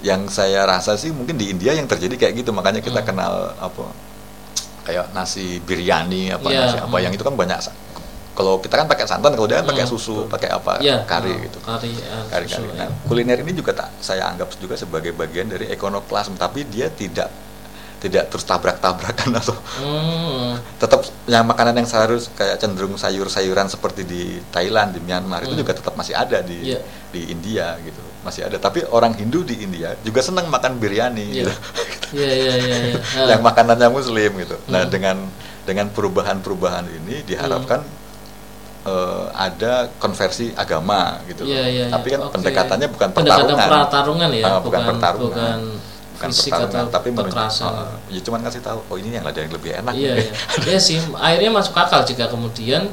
yang 0.00 0.20
saya 0.28 0.64
rasa 0.64 0.94
sih 0.94 1.10
mungkin 1.10 1.36
di 1.36 1.48
India 1.48 1.72
yang 1.72 1.84
terjadi 1.84 2.16
kayak 2.16 2.34
gitu 2.38 2.50
makanya 2.50 2.80
kita 2.80 3.00
Hmm. 3.00 3.08
kenal 3.08 3.32
apa 3.54 3.84
kayak 4.82 5.12
nasi 5.12 5.60
biryani 5.60 6.32
apa 6.32 6.48
Iya, 6.48 6.60
nasi 6.64 6.76
apa 6.78 6.92
hmm. 6.92 7.04
yang 7.04 7.12
itu 7.12 7.22
kan 7.22 7.34
banyak 7.34 7.58
kalau 8.30 8.56
kita 8.56 8.80
kan 8.80 8.86
pakai 8.86 9.04
santan 9.04 9.36
kalau 9.36 9.44
dia 9.44 9.60
kan 9.60 9.68
pakai 9.68 9.84
Hmm, 9.84 9.92
susu 9.92 10.24
pakai 10.24 10.48
apa 10.48 10.80
Iya, 10.80 11.04
kari 11.04 11.28
ah, 11.28 11.38
gitu 11.44 11.58
Kari. 11.60 11.92
ah, 12.08 12.24
kari 12.26 12.46
susu, 12.48 12.64
kari 12.64 12.78
nah 12.78 12.88
ya. 12.88 12.96
kuliner 13.04 13.38
ini 13.38 13.52
juga 13.52 13.72
tak 13.74 13.88
saya 14.00 14.24
anggap 14.26 14.48
juga 14.56 14.74
sebagai 14.74 15.12
bagian 15.12 15.46
dari 15.46 15.68
ikonoklasme 15.68 16.36
tapi 16.36 16.64
dia 16.64 16.88
tidak 16.88 17.28
tidak 18.00 18.32
terus 18.32 18.42
tabrak-tabrakan 18.42 19.28
atau 19.36 19.52
Hmm. 19.76 20.56
tetap 20.76 21.04
yang 21.26 21.44
makanan 21.44 21.76
yang 21.76 21.84
seharus 21.84 22.32
kayak 22.32 22.56
cenderung 22.56 22.96
sayur-sayuran 22.96 23.68
seperti 23.68 24.02
di 24.02 24.22
Thailand 24.48 24.96
di 24.96 25.00
Myanmar 25.00 25.44
itu 25.44 25.52
Hmm. 25.52 25.60
juga 25.60 25.72
tetap 25.76 25.94
masih 25.94 26.16
ada 26.16 26.40
di 26.40 26.72
Iya. 26.72 26.80
di 27.12 27.28
India 27.28 27.76
gitu 27.80 28.00
masih 28.20 28.44
ada 28.44 28.56
tapi 28.56 28.84
orang 28.86 29.12
Hindu 29.12 29.44
di 29.44 29.60
India 29.60 29.92
juga 30.00 30.20
senang 30.20 30.48
makan 30.48 30.76
biryani 30.76 31.26
Iya. 31.28 31.36
gitu. 31.44 31.52
Iya 32.16 32.32
iya 32.32 32.54
iya. 32.56 32.76
iya. 32.88 32.98
Ah. 33.20 33.28
yang 33.30 33.42
makanannya 33.42 33.88
Muslim 33.90 34.30
gitu 34.38 34.56
nah 34.66 34.82
Hmm. 34.82 34.90
dengan 34.90 35.16
dengan 35.60 35.86
perubahan-perubahan 35.88 36.88
ini 36.90 37.20
diharapkan 37.22 37.84
eh, 38.80 39.24
ada 39.36 39.92
konversi 40.00 40.56
agama 40.56 41.20
gitu 41.28 41.44
loh. 41.44 41.52
Iya, 41.52 41.64
iya, 41.68 41.84
tapi 41.92 42.08
kan 42.10 42.20
Oke. 42.24 42.32
pendekatannya 42.40 42.88
bukan 42.88 43.08
Pendekatan 43.12 43.44
pertarungan 43.52 43.68
pertarungan 43.84 44.30
ya, 44.32 44.40
Ah, 44.40 44.50
bukan, 44.56 44.64
bukan- 44.64 44.84
pertarungan 44.88 45.28
bukan 45.28 45.58
Bukan 46.20 46.28
fisik 46.30 46.52
pertarungan, 46.52 46.84
atau 46.84 46.92
tapi 46.92 47.08
kekerasan. 47.10 47.72
ah, 47.72 47.96
ya 48.06 48.20
cuman 48.20 48.40
kasih 48.44 48.60
tahu 48.60 48.78
oh 48.84 48.96
ini 48.96 49.08
yang 49.10 49.24
ada 49.24 49.40
yang 49.40 49.48
lebih 49.50 49.72
enak 49.74 49.92
Iya, 49.92 50.12
nih. 50.12 50.20
iya. 50.20 50.32
Iya 50.68 50.78
sih, 50.78 51.00
akhirnya 51.16 51.50
masuk 51.50 51.72
akal 51.74 52.04
jika 52.04 52.28
kemudian 52.28 52.92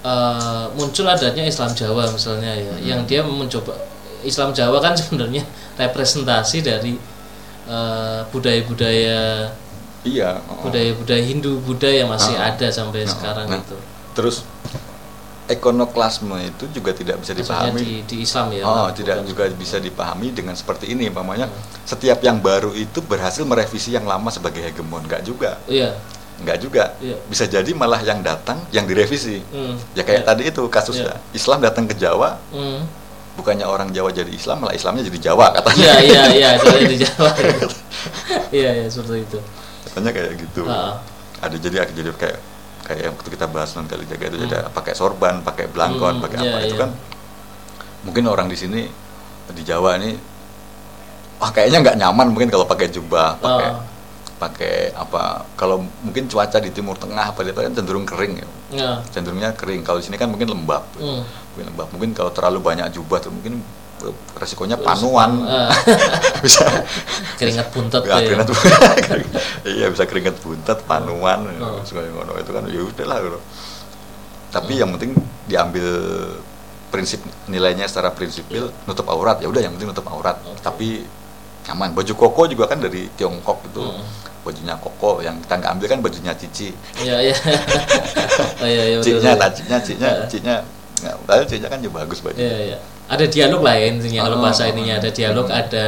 eh, 0.00 0.64
muncul 0.72 1.04
adanya 1.04 1.40
Islam 1.42 1.72
Jawa 1.72 2.04
misalnya 2.08 2.52
ya, 2.52 2.68
Hmm. 2.70 2.84
yang 2.84 3.00
dia 3.04 3.20
mencoba 3.20 3.72
Islam 4.20 4.52
Jawa 4.52 4.76
kan 4.78 4.92
sebenarnya 4.92 5.40
representasi 5.74 6.60
dari 6.60 7.00
eh, 7.66 8.20
budaya-budaya 8.28 9.48
iya 10.02 10.40
oh. 10.42 10.64
budaya-budaya 10.64 11.20
Hindu 11.22 11.60
Buddha 11.60 11.88
yang 11.88 12.08
masih 12.08 12.32
Ah. 12.34 12.52
ada 12.52 12.68
sampai 12.68 13.04
Nah, 13.04 13.10
sekarang 13.10 13.46
nah, 13.46 13.56
itu. 13.56 13.76
Terus 14.12 14.44
ikonoklasme 15.50 16.38
itu 16.40 16.64
juga 16.70 16.90
tidak 16.90 17.18
bisa 17.18 17.34
Maksudnya 17.34 17.66
dipahami. 17.68 17.80
di, 17.80 17.92
di 18.04 18.16
Islam 18.22 18.46
ya. 18.50 18.62
Oh, 18.62 18.70
bukan- 18.86 18.94
tidak 18.94 19.16
juga 19.24 19.42
bisa 19.50 19.76
dipahami 19.76 20.28
dengan 20.30 20.54
seperti 20.54 20.90
ini, 20.90 21.06
umpamanya 21.06 21.46
Hmm. 21.46 21.60
setiap 21.84 22.18
yang 22.20 22.38
baru 22.38 22.70
itu 22.72 22.98
berhasil 23.00 23.42
merevisi 23.42 23.90
yang 23.90 24.04
lama 24.04 24.28
sebagai 24.28 24.62
hegemon, 24.62 25.04
enggak 25.04 25.22
juga. 25.22 25.58
Iya. 25.66 25.98
Enggak 26.38 26.56
juga. 26.58 26.84
Iya. 26.98 27.16
Bisa 27.26 27.44
jadi 27.44 27.68
malah 27.72 28.00
yang 28.00 28.20
datang 28.20 28.62
yang 28.70 28.84
direvisi. 28.84 29.44
Hmm. 29.50 29.76
Ya 29.92 30.00
kayak 30.00 30.24
Iya. 30.24 30.28
tadi 30.30 30.42
itu 30.46 30.62
kasusnya. 30.66 31.18
Islam 31.30 31.60
datang 31.60 31.84
ke 31.84 31.92
Jawa, 31.92 32.40
Hmm. 32.48 32.86
bukannya 33.36 33.64
orang 33.64 33.90
Jawa 33.90 34.08
jadi 34.10 34.28
Islam, 34.28 34.60
malah 34.60 34.72
Islamnya 34.72 35.04
jadi 35.04 35.18
Jawa 35.26 35.52
katanya. 35.52 35.76
Iya 35.76 35.94
iya 36.00 36.22
iya, 36.30 36.48
soalnya 36.60 36.86
di 36.86 36.98
Jawa. 36.98 37.30
Iya 38.50 38.70
iya 38.74 38.86
seperti 38.88 39.22
itu. 39.22 39.38
Katanya 39.86 40.10
kayak 40.12 40.32
gitu. 40.38 40.62
Ah. 40.64 40.96
Ada 41.40 41.56
jadi 41.56 41.76
jadi 41.88 42.10
kayak 42.14 42.38
kayak 42.90 43.00
yang 43.06 43.14
waktu 43.14 43.30
kita 43.30 43.46
bahas 43.46 43.70
non 43.72 43.86
kali 43.86 44.02
jaga 44.04 44.24
itu 44.26 44.36
Hmm. 44.36 44.44
jadi 44.44 44.66
pakai 44.68 44.92
sorban, 44.92 45.38
pakai 45.40 45.70
belangkon, 45.70 46.18
Hmm, 46.18 46.22
pakai 46.26 46.36
apa 46.42 46.58
itu 46.60 46.74
iya. 46.74 46.82
kan 46.82 46.90
mungkin 48.02 48.24
orang 48.26 48.50
di 48.50 48.58
sini 48.58 48.90
di 49.50 49.62
Jawa 49.62 49.94
ini 49.94 50.18
wah 51.38 51.50
kayaknya 51.50 51.78
nggak 51.80 51.96
nyaman 51.96 52.26
mungkin 52.34 52.50
kalau 52.50 52.66
pakai 52.66 52.90
jubah, 52.90 53.38
pakai 53.38 53.68
Ah. 53.70 53.78
pakai 54.40 54.74
apa 54.96 55.44
kalau 55.54 55.84
mungkin 56.00 56.24
cuaca 56.24 56.58
di 56.58 56.72
Timur 56.72 56.96
Tengah 56.96 57.30
apa 57.30 57.44
itu 57.44 57.52
kan 57.52 57.70
cenderung 57.70 58.02
kering 58.02 58.40
ya. 58.40 58.48
Ya. 58.72 58.90
Cenderungnya 59.06 59.52
kering. 59.52 59.84
Kalau 59.84 60.00
di 60.00 60.08
sini 60.08 60.16
kan 60.16 60.32
mungkin 60.32 60.48
lembab. 60.48 60.80
Hmm. 60.96 61.20
Mungkin 61.52 61.66
lembab. 61.68 61.88
Mungkin 61.92 62.10
kalau 62.10 62.32
terlalu 62.32 62.58
banyak 62.58 62.88
jubah 62.90 63.20
tuh 63.20 63.28
mungkin 63.28 63.60
resikonya 64.34 64.76
panuan. 64.76 65.44
Bisa 66.44 66.64
keringat 67.36 67.68
buntet 67.70 68.02
Ya, 68.02 68.16
ya. 68.16 68.26
keringat 68.26 68.48
iya 69.76 69.86
bisa 69.88 70.04
keringat 70.04 70.36
buntet 70.40 70.78
panuan 70.84 71.44
Oh. 71.60 71.80
ngono 71.84 72.32
itu 72.36 72.50
kan 72.50 72.64
ya 72.64 72.80
udahlah 72.80 73.16
gitu. 73.20 73.38
tapi 74.50 74.76
yang 74.76 74.90
penting 74.90 75.14
diambil 75.46 75.86
prinsip 76.88 77.20
nilainya 77.46 77.86
secara 77.86 78.10
prinsipil 78.10 78.72
nutup 78.82 79.06
aurat 79.06 79.38
ya 79.38 79.46
udah 79.46 79.60
yang 79.60 79.72
penting 79.72 79.88
nutup 79.88 80.04
aurat 80.06 80.36
Oke. 80.42 80.58
tapi 80.58 80.88
nyaman 81.64 81.92
baju 81.92 82.12
koko 82.14 82.42
juga 82.44 82.66
kan 82.66 82.78
dari 82.78 83.06
Tiongkok 83.14 83.62
itu 83.64 83.78
Mm. 83.80 84.02
bajunya 84.40 84.74
koko 84.74 85.20
yang 85.20 85.36
kita 85.38 85.54
nggak 85.54 85.70
ambil 85.70 85.86
kan 85.86 85.98
bajunya 86.00 86.32
cici 86.34 86.72
Iya 86.98 87.16
iya. 87.22 87.36
Oh 88.60 88.66
iya 88.66 88.82
iya. 88.90 88.96
betul. 88.98 89.20
taciknya 89.38 89.78
ciknya 89.78 90.08
Ah. 90.10 90.26
ciknya 90.26 90.56
nggak 90.98 91.14
padahal 91.22 91.44
ciknya 91.46 91.68
kan 91.68 91.78
juga 91.78 91.94
bagus 92.00 92.18
baju 92.20 92.36
Iya 92.36 92.56
iya. 92.66 92.78
Ada 93.10 93.26
dialog 93.26 93.60
lah 93.60 93.74
ya 93.74 93.86
intinya 93.90 94.20
kalau 94.22 94.38
Oh, 94.38 94.42
bahasa 94.42 94.62
oh, 94.64 94.70
ininya 94.70 94.94
oh. 94.96 95.00
ada 95.02 95.10
dialog, 95.10 95.46
Hmm. 95.50 95.60
ada 95.60 95.86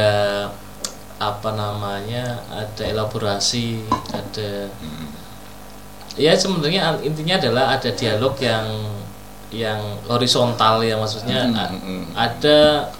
apa 1.17 1.49
namanya, 1.55 2.23
ada 2.51 2.83
elaborasi, 2.83 3.79
ada 4.11 4.67
Hmm. 4.67 5.07
ya 6.19 6.35
sebenarnya 6.35 6.99
intinya 7.01 7.39
adalah 7.39 7.65
ada 7.73 7.89
dialog 7.89 8.35
yang 8.37 8.67
yang 9.49 9.79
horizontal 10.09 10.81
ya 10.81 10.97
maksudnya 10.97 11.45
Hmm, 11.45 11.55
a- 11.55 11.69
hmm, 11.69 11.81
hmm. 11.81 12.03
ada 12.11 12.57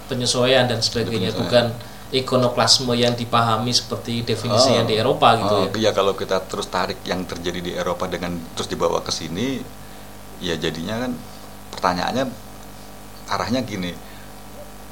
penyesuaian 0.08 0.70
dan 0.70 0.80
sebagainya 0.80 1.34
bukan 1.34 1.74
ikonoklasme 2.13 2.94
yang 2.94 3.12
dipahami 3.13 3.74
seperti 3.74 4.22
definisi 4.22 4.70
Oh. 4.70 4.77
yang 4.77 4.86
di 4.86 4.96
Eropa 4.96 5.34
gitu 5.36 5.50
Oh, 5.51 5.65
ya. 5.65 5.70
Iya 5.74 5.92
kalau 5.92 6.13
kita 6.13 6.38
terus 6.46 6.70
tarik 6.70 7.01
yang 7.03 7.25
terjadi 7.25 7.58
di 7.60 7.72
Eropa 7.74 8.06
dengan 8.06 8.38
terus 8.53 8.70
dibawa 8.70 9.01
ke 9.01 9.10
sini, 9.10 9.65
ya 10.39 10.53
jadinya 10.56 11.01
kan 11.01 11.12
pertanyaannya 11.74 12.30
arahnya 13.25 13.65
gini 13.65 13.98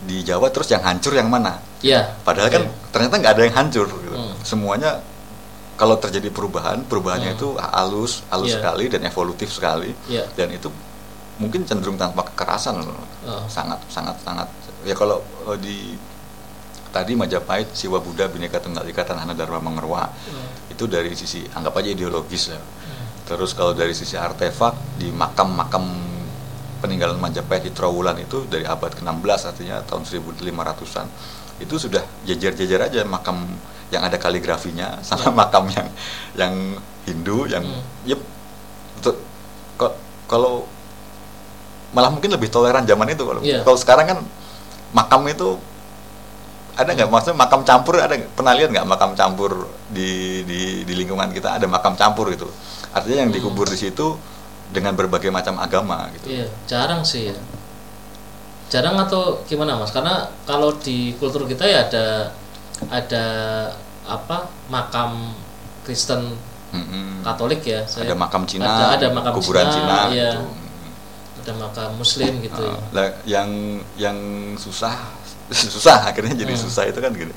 di 0.01 0.21
Jawa 0.21 0.49
terus 0.49 0.69
yang 0.69 0.81
hancur 0.81 1.13
yang 1.13 1.29
mana? 1.29 1.61
Iya. 1.81 2.17
Padahal 2.21 2.49
kan 2.49 2.63
Iya. 2.65 2.89
ternyata 2.89 3.15
nggak 3.17 3.33
ada 3.33 3.43
yang 3.45 3.57
hancur. 3.57 3.85
gitu. 3.87 4.11
Hmm. 4.11 4.33
Semuanya 4.41 4.97
kalau 5.75 5.97
terjadi 5.97 6.29
perubahan, 6.29 6.85
perubahannya 6.85 7.33
Hmm. 7.33 7.37
itu 7.37 7.47
halus, 7.57 8.21
halus 8.29 8.53
Iya. 8.53 8.57
sekali 8.61 8.85
dan 8.89 9.01
evolutif 9.03 9.49
sekali. 9.49 9.93
Iya. 10.05 10.25
Dan 10.33 10.53
itu 10.53 10.69
mungkin 11.37 11.65
cenderung 11.65 11.97
tanpa 11.97 12.21
kekerasan 12.27 12.81
loh. 12.81 13.01
Oh. 13.25 13.45
Sangat 13.47 13.81
sangat 13.87 14.17
sangat 14.21 14.45
ya 14.81 14.93
kalau 14.93 15.21
eh, 15.49 15.57
di 15.57 15.77
tadi 16.91 17.15
Majapahit 17.15 17.71
Siwa 17.71 17.97
Buddha 17.97 18.27
Bhinneka 18.27 18.59
Tunggal 18.59 18.83
Ika 18.83 19.07
Tanah 19.07 19.23
Dharma 19.31 19.63
Mengerwa 19.63 20.05
Hmm. 20.05 20.69
itu 20.69 20.85
dari 20.85 21.13
sisi 21.15 21.45
anggap 21.47 21.77
aja 21.77 21.89
ideologis 21.89 22.51
ya. 22.51 22.59
Hmm. 22.59 23.25
Terus 23.25 23.53
kalau 23.53 23.71
dari 23.71 23.93
sisi 23.93 24.19
artefak 24.19 24.75
di 24.99 25.07
makam-makam 25.09 25.87
peninggalan 26.81 27.15
Majapahit 27.15 27.69
di 27.69 27.71
Trowulan 27.71 28.17
itu 28.17 28.43
dari 28.49 28.65
abad 28.65 28.91
ke-16 28.91 29.41
artinya 29.47 29.77
tahun 29.85 30.03
1500-an 30.03 31.07
itu 31.61 31.75
sudah 31.77 32.01
jejer-jejer 32.25 32.81
aja 32.81 33.05
makam 33.05 33.45
yang 33.93 34.01
ada 34.01 34.17
kaligrafinya 34.17 34.97
sama 35.07 35.29
makam 35.31 35.69
yang 35.69 35.87
yang 36.35 36.53
Hindu 37.05 37.45
yang 37.45 37.61
Hmm. 37.61 38.17
kalau 40.31 40.63
malah 41.91 42.07
mungkin 42.07 42.31
lebih 42.31 42.47
toleran 42.47 42.87
zaman 42.87 43.03
itu 43.11 43.23
kalau 43.27 43.41
Iya. 43.43 43.67
kalau 43.67 43.75
sekarang 43.75 44.05
kan 44.07 44.19
makam 44.95 45.27
itu 45.27 45.59
ada 46.71 46.87
nggak? 46.95 47.11
Maksudnya 47.11 47.35
makam 47.35 47.67
campur 47.67 47.99
ada 47.99 48.15
pernah 48.31 48.55
lihat 48.55 48.71
nggak 48.71 48.87
makam 48.87 49.11
campur 49.11 49.67
di, 49.91 50.39
di 50.47 50.87
di 50.87 50.93
lingkungan 50.95 51.35
kita? 51.35 51.59
Ada 51.59 51.67
makam 51.67 51.99
campur 51.99 52.31
itu 52.31 52.47
artinya 52.95 53.27
yang 53.27 53.31
Hmm. 53.31 53.37
dikubur 53.43 53.67
di 53.67 53.75
situ 53.75 54.15
dengan 54.71 54.95
berbagai 54.95 55.29
macam 55.29 55.59
agama 55.59 56.07
gitu 56.15 56.31
Iya, 56.31 56.47
jarang 56.65 57.03
sih 57.03 57.29
ya. 57.29 57.37
jarang 58.71 58.95
atau 58.97 59.43
gimana 59.45 59.75
mas 59.75 59.91
karena 59.91 60.31
kalau 60.47 60.71
di 60.79 61.11
kultur 61.19 61.43
kita 61.43 61.67
ya 61.67 61.91
ada 61.91 62.31
ada 62.87 63.25
apa 64.07 64.47
makam 64.71 65.35
Kristen 65.83 66.39
Mm-mm. 66.71 67.19
Katolik 67.21 67.67
ya 67.67 67.83
saya 67.83 68.07
ada 68.07 68.15
makam 68.15 68.47
Cina, 68.47 68.63
ada, 68.63 68.95
ada 68.95 69.07
makam 69.11 69.35
kuburan 69.35 69.67
Cina, 69.67 70.07
iya. 70.07 70.39
gitu. 70.39 70.39
ada 71.43 71.51
makam 71.59 71.89
Muslim 71.99 72.39
gitu 72.39 72.61
ya. 72.63 72.71
Uh, 72.71 72.79
lah, 72.95 73.07
yang 73.27 73.49
yang 73.99 74.17
susah 74.55 74.95
susah 75.51 76.07
akhirnya 76.07 76.31
jadi 76.31 76.55
Hmm. 76.55 76.63
susah 76.63 76.87
itu 76.87 77.03
kan 77.03 77.11
gini. 77.11 77.35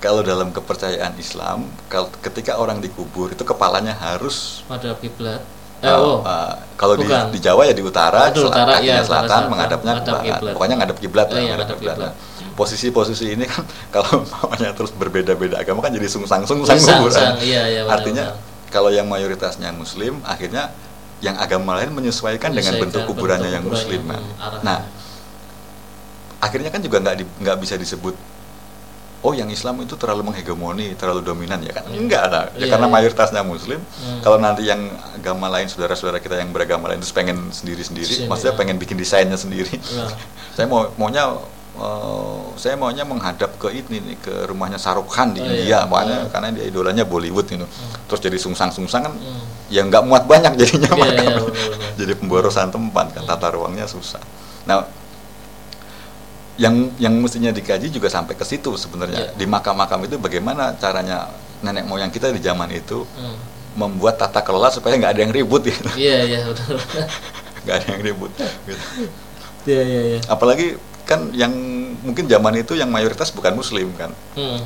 Kalau 0.00 0.24
dalam 0.24 0.48
kepercayaan 0.48 1.12
Islam, 1.20 1.68
kalau 1.92 2.08
ketika 2.24 2.56
orang 2.56 2.80
dikubur 2.80 3.28
itu 3.28 3.44
kepalanya 3.44 3.92
harus 3.92 4.64
pada 4.64 4.96
kiblat 4.96 5.44
eh, 5.80 5.96
oh 5.96 6.20
uh, 6.22 6.52
kalau 6.80 6.96
di, 6.96 7.04
di 7.08 7.38
Jawa 7.44 7.68
ya 7.68 7.76
di 7.76 7.84
utara, 7.84 8.32
Oh, 8.32 8.48
utara, 8.48 8.80
kakinya 8.80 9.04
utara 9.04 9.04
selatan, 9.04 9.28
selatan, 9.28 9.42
menghadapnya 9.52 9.92
menghadap 10.00 10.16
ke 10.24 10.32
barat. 10.32 10.52
Pokoknya 10.56 10.76
ngadep 10.80 10.96
kiblat 10.96 11.28
lah, 11.28 11.40
kiblat. 11.44 11.68
kiblat. 11.76 11.96
Nah, 12.00 12.12
Posisi-posisi 12.56 13.24
ini 13.36 13.44
kan 13.44 13.64
kalau 13.94 14.24
mamanya 14.24 14.72
terus 14.72 14.92
berbeda-beda 14.96 15.60
agama 15.60 15.84
kan 15.84 15.92
jadi 15.92 16.08
sungsang-sungsang 16.08 16.80
Sungsang, 16.80 17.04
kuburan. 17.04 17.32
iya, 17.44 17.62
iya, 17.68 17.80
benar, 17.84 17.94
Artinya 18.00 18.24
benar. 18.32 18.68
kalau 18.72 18.90
yang 18.92 19.06
mayoritasnya 19.08 19.72
muslim 19.76 20.24
akhirnya 20.24 20.72
yang 21.20 21.36
agama 21.36 21.76
lain 21.76 21.92
menyesuaikan 21.92 22.48
dengan 22.48 22.72
Menyesuaikan 22.76 22.80
bentuk 22.80 23.02
kuburannya 23.04 23.52
bentuk 23.52 23.56
yang 23.60 23.64
muslim. 23.68 24.00
Nah, 24.08 24.16
hmm, 24.16 24.40
arahnya. 24.40 24.64
nah, 24.64 24.78
akhirnya 26.40 26.70
kan 26.72 26.80
juga 26.80 26.96
nggak 27.04 27.16
nggak 27.44 27.56
bisa 27.60 27.76
disebut 27.76 28.16
oh 29.20 29.32
yang 29.32 29.48
Islam 29.48 29.80
itu 29.80 29.94
terlalu 29.94 30.24
menghegemoni 30.26 30.96
terlalu 30.96 31.20
dominan 31.20 31.60
ya 31.60 31.72
kan 31.72 31.84
enggak 31.86 32.24
lah 32.26 32.44
ya 32.52 32.64
Iya, 32.64 32.72
karena 32.72 32.86
iya. 32.88 32.94
mayoritasnya 32.94 33.42
Muslim 33.42 33.80
Hmm. 33.80 34.20
kalau 34.20 34.36
nanti 34.36 34.64
yang 34.64 34.80
agama 35.12 35.46
lain 35.46 35.66
saudara-saudara 35.66 36.18
kita 36.18 36.36
yang 36.36 36.50
beragama 36.50 36.88
lain 36.88 36.98
terus 36.98 37.12
pengen 37.12 37.50
sendiri-sendiri 37.50 38.06
Sendiri, 38.06 38.26
maksudnya 38.26 38.54
ya. 38.54 38.58
pengen 38.58 38.76
bikin 38.76 38.96
desainnya 38.96 39.36
sendiri 39.36 39.76
Iya. 39.76 40.08
saya 40.54 40.66
mau 40.66 40.88
maunya 40.96 41.36
eh, 41.76 42.38
saya 42.56 42.74
maunya 42.74 43.04
menghadap 43.04 43.56
ke 43.56 43.68
ini 43.70 44.00
nih 44.00 44.16
ke 44.18 44.34
rumahnya 44.46 44.76
Shahrukh 44.76 45.08
Khan 45.08 45.32
di 45.32 45.40
Oh, 45.40 45.46
India 45.46 45.64
iya. 45.64 45.78
makanya 45.84 46.18
Hmm. 46.22 46.30
karena 46.30 46.48
dia 46.50 46.64
idolanya 46.66 47.04
Bollywood 47.04 47.46
itu 47.46 47.66
terus 48.06 48.20
jadi 48.20 48.36
sungsang-sungsang 48.36 49.02
kan 49.02 49.12
Hmm. 49.12 49.44
ya 49.68 49.80
nggak 49.82 50.02
muat 50.02 50.24
banyak 50.24 50.56
jadinya 50.56 50.90
Iya, 50.90 51.04
iya, 51.06 51.36
benar-benar. 51.36 51.92
jadi 52.00 52.12
pemborosan 52.14 52.68
tempat 52.68 53.06
kan 53.12 53.22
tata 53.26 53.48
ruangnya 53.50 53.84
susah 53.84 54.20
nah 54.64 54.84
yang 56.60 56.92
yang 57.00 57.16
mestinya 57.16 57.48
dikaji 57.48 57.88
juga 57.88 58.06
sampai 58.06 58.36
ke 58.36 58.44
situ 58.44 58.76
sebenarnya 58.76 59.32
Iya. 59.32 59.34
di 59.34 59.46
makam-makam 59.48 60.04
itu 60.04 60.20
bagaimana 60.20 60.76
caranya 60.76 61.32
nenek 61.64 61.88
moyang 61.88 62.12
kita 62.12 62.28
di 62.28 62.38
zaman 62.38 62.68
itu 62.70 63.08
Hmm. 63.16 63.36
membuat 63.70 64.20
tata 64.20 64.44
kelola 64.44 64.68
supaya 64.68 64.92
nggak 64.94 65.12
ada 65.14 65.20
yang 65.24 65.32
ribut 65.32 65.64
gitu 65.64 65.88
iya 65.96 66.20
iya 66.22 66.38
benar 66.44 66.76
nggak 67.64 67.76
ada 67.76 67.86
yang 67.88 68.02
ribut 68.02 68.30
gitu. 68.36 68.84
iya 69.64 69.80
iya 69.82 70.00
iya 70.10 70.18
apalagi 70.26 70.76
kan 71.06 71.32
yang 71.32 71.52
mungkin 72.00 72.26
zaman 72.26 72.54
itu 72.56 72.76
yang 72.76 72.88
mayoritas 72.88 73.30
bukan 73.30 73.56
muslim 73.56 73.88
kan 73.96 74.12
Hmm. 74.36 74.60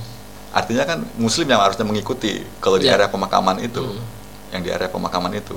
artinya 0.51 0.83
kan 0.85 0.99
muslim 1.15 1.47
yang 1.47 1.63
harusnya 1.63 1.85
mengikuti 1.85 2.43
kalau 2.59 2.75
di 2.77 2.87
Iya. 2.87 2.99
area 2.99 3.09
pemakaman 3.09 3.59
itu 3.61 3.83
Hmm. 3.83 4.03
yang 4.51 4.63
di 4.63 4.71
area 4.71 4.89
pemakaman 4.89 5.31
itu 5.31 5.55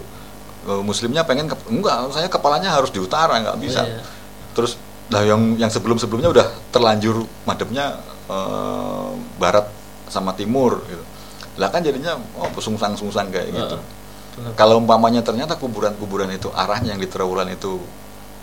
muslimnya 0.84 1.24
pengen 1.24 1.48
enggak 1.66 2.12
saya 2.12 2.28
kepalanya 2.28 2.70
harus 2.70 2.92
di 2.92 3.00
utara 3.00 3.40
nggak 3.40 3.58
bisa 3.58 3.82
Iya. 3.82 4.02
terus 4.52 4.76
lah 5.08 5.24
yang 5.24 5.56
yang 5.56 5.72
sebelum 5.72 5.96
sebelumnya 5.96 6.28
udah 6.30 6.46
terlanjur 6.70 7.24
madepnya 7.44 7.96
eh, 8.28 9.10
barat 9.38 9.66
sama 10.08 10.32
timur 10.34 10.84
gitu 10.86 11.04
lah 11.58 11.72
kan 11.72 11.82
jadinya 11.82 12.16
oh 12.38 12.52
sungsang 12.60 12.94
sungsang 12.94 13.28
kayak 13.28 13.50
gitu 13.50 13.78
Benar. 14.38 14.54
kalau 14.54 14.78
umpamanya 14.78 15.26
ternyata 15.26 15.58
kuburan-kuburan 15.58 16.30
itu 16.30 16.52
arahnya 16.54 16.94
yang 16.94 17.02
di 17.02 17.10
Trawulan 17.10 17.50
itu 17.50 17.82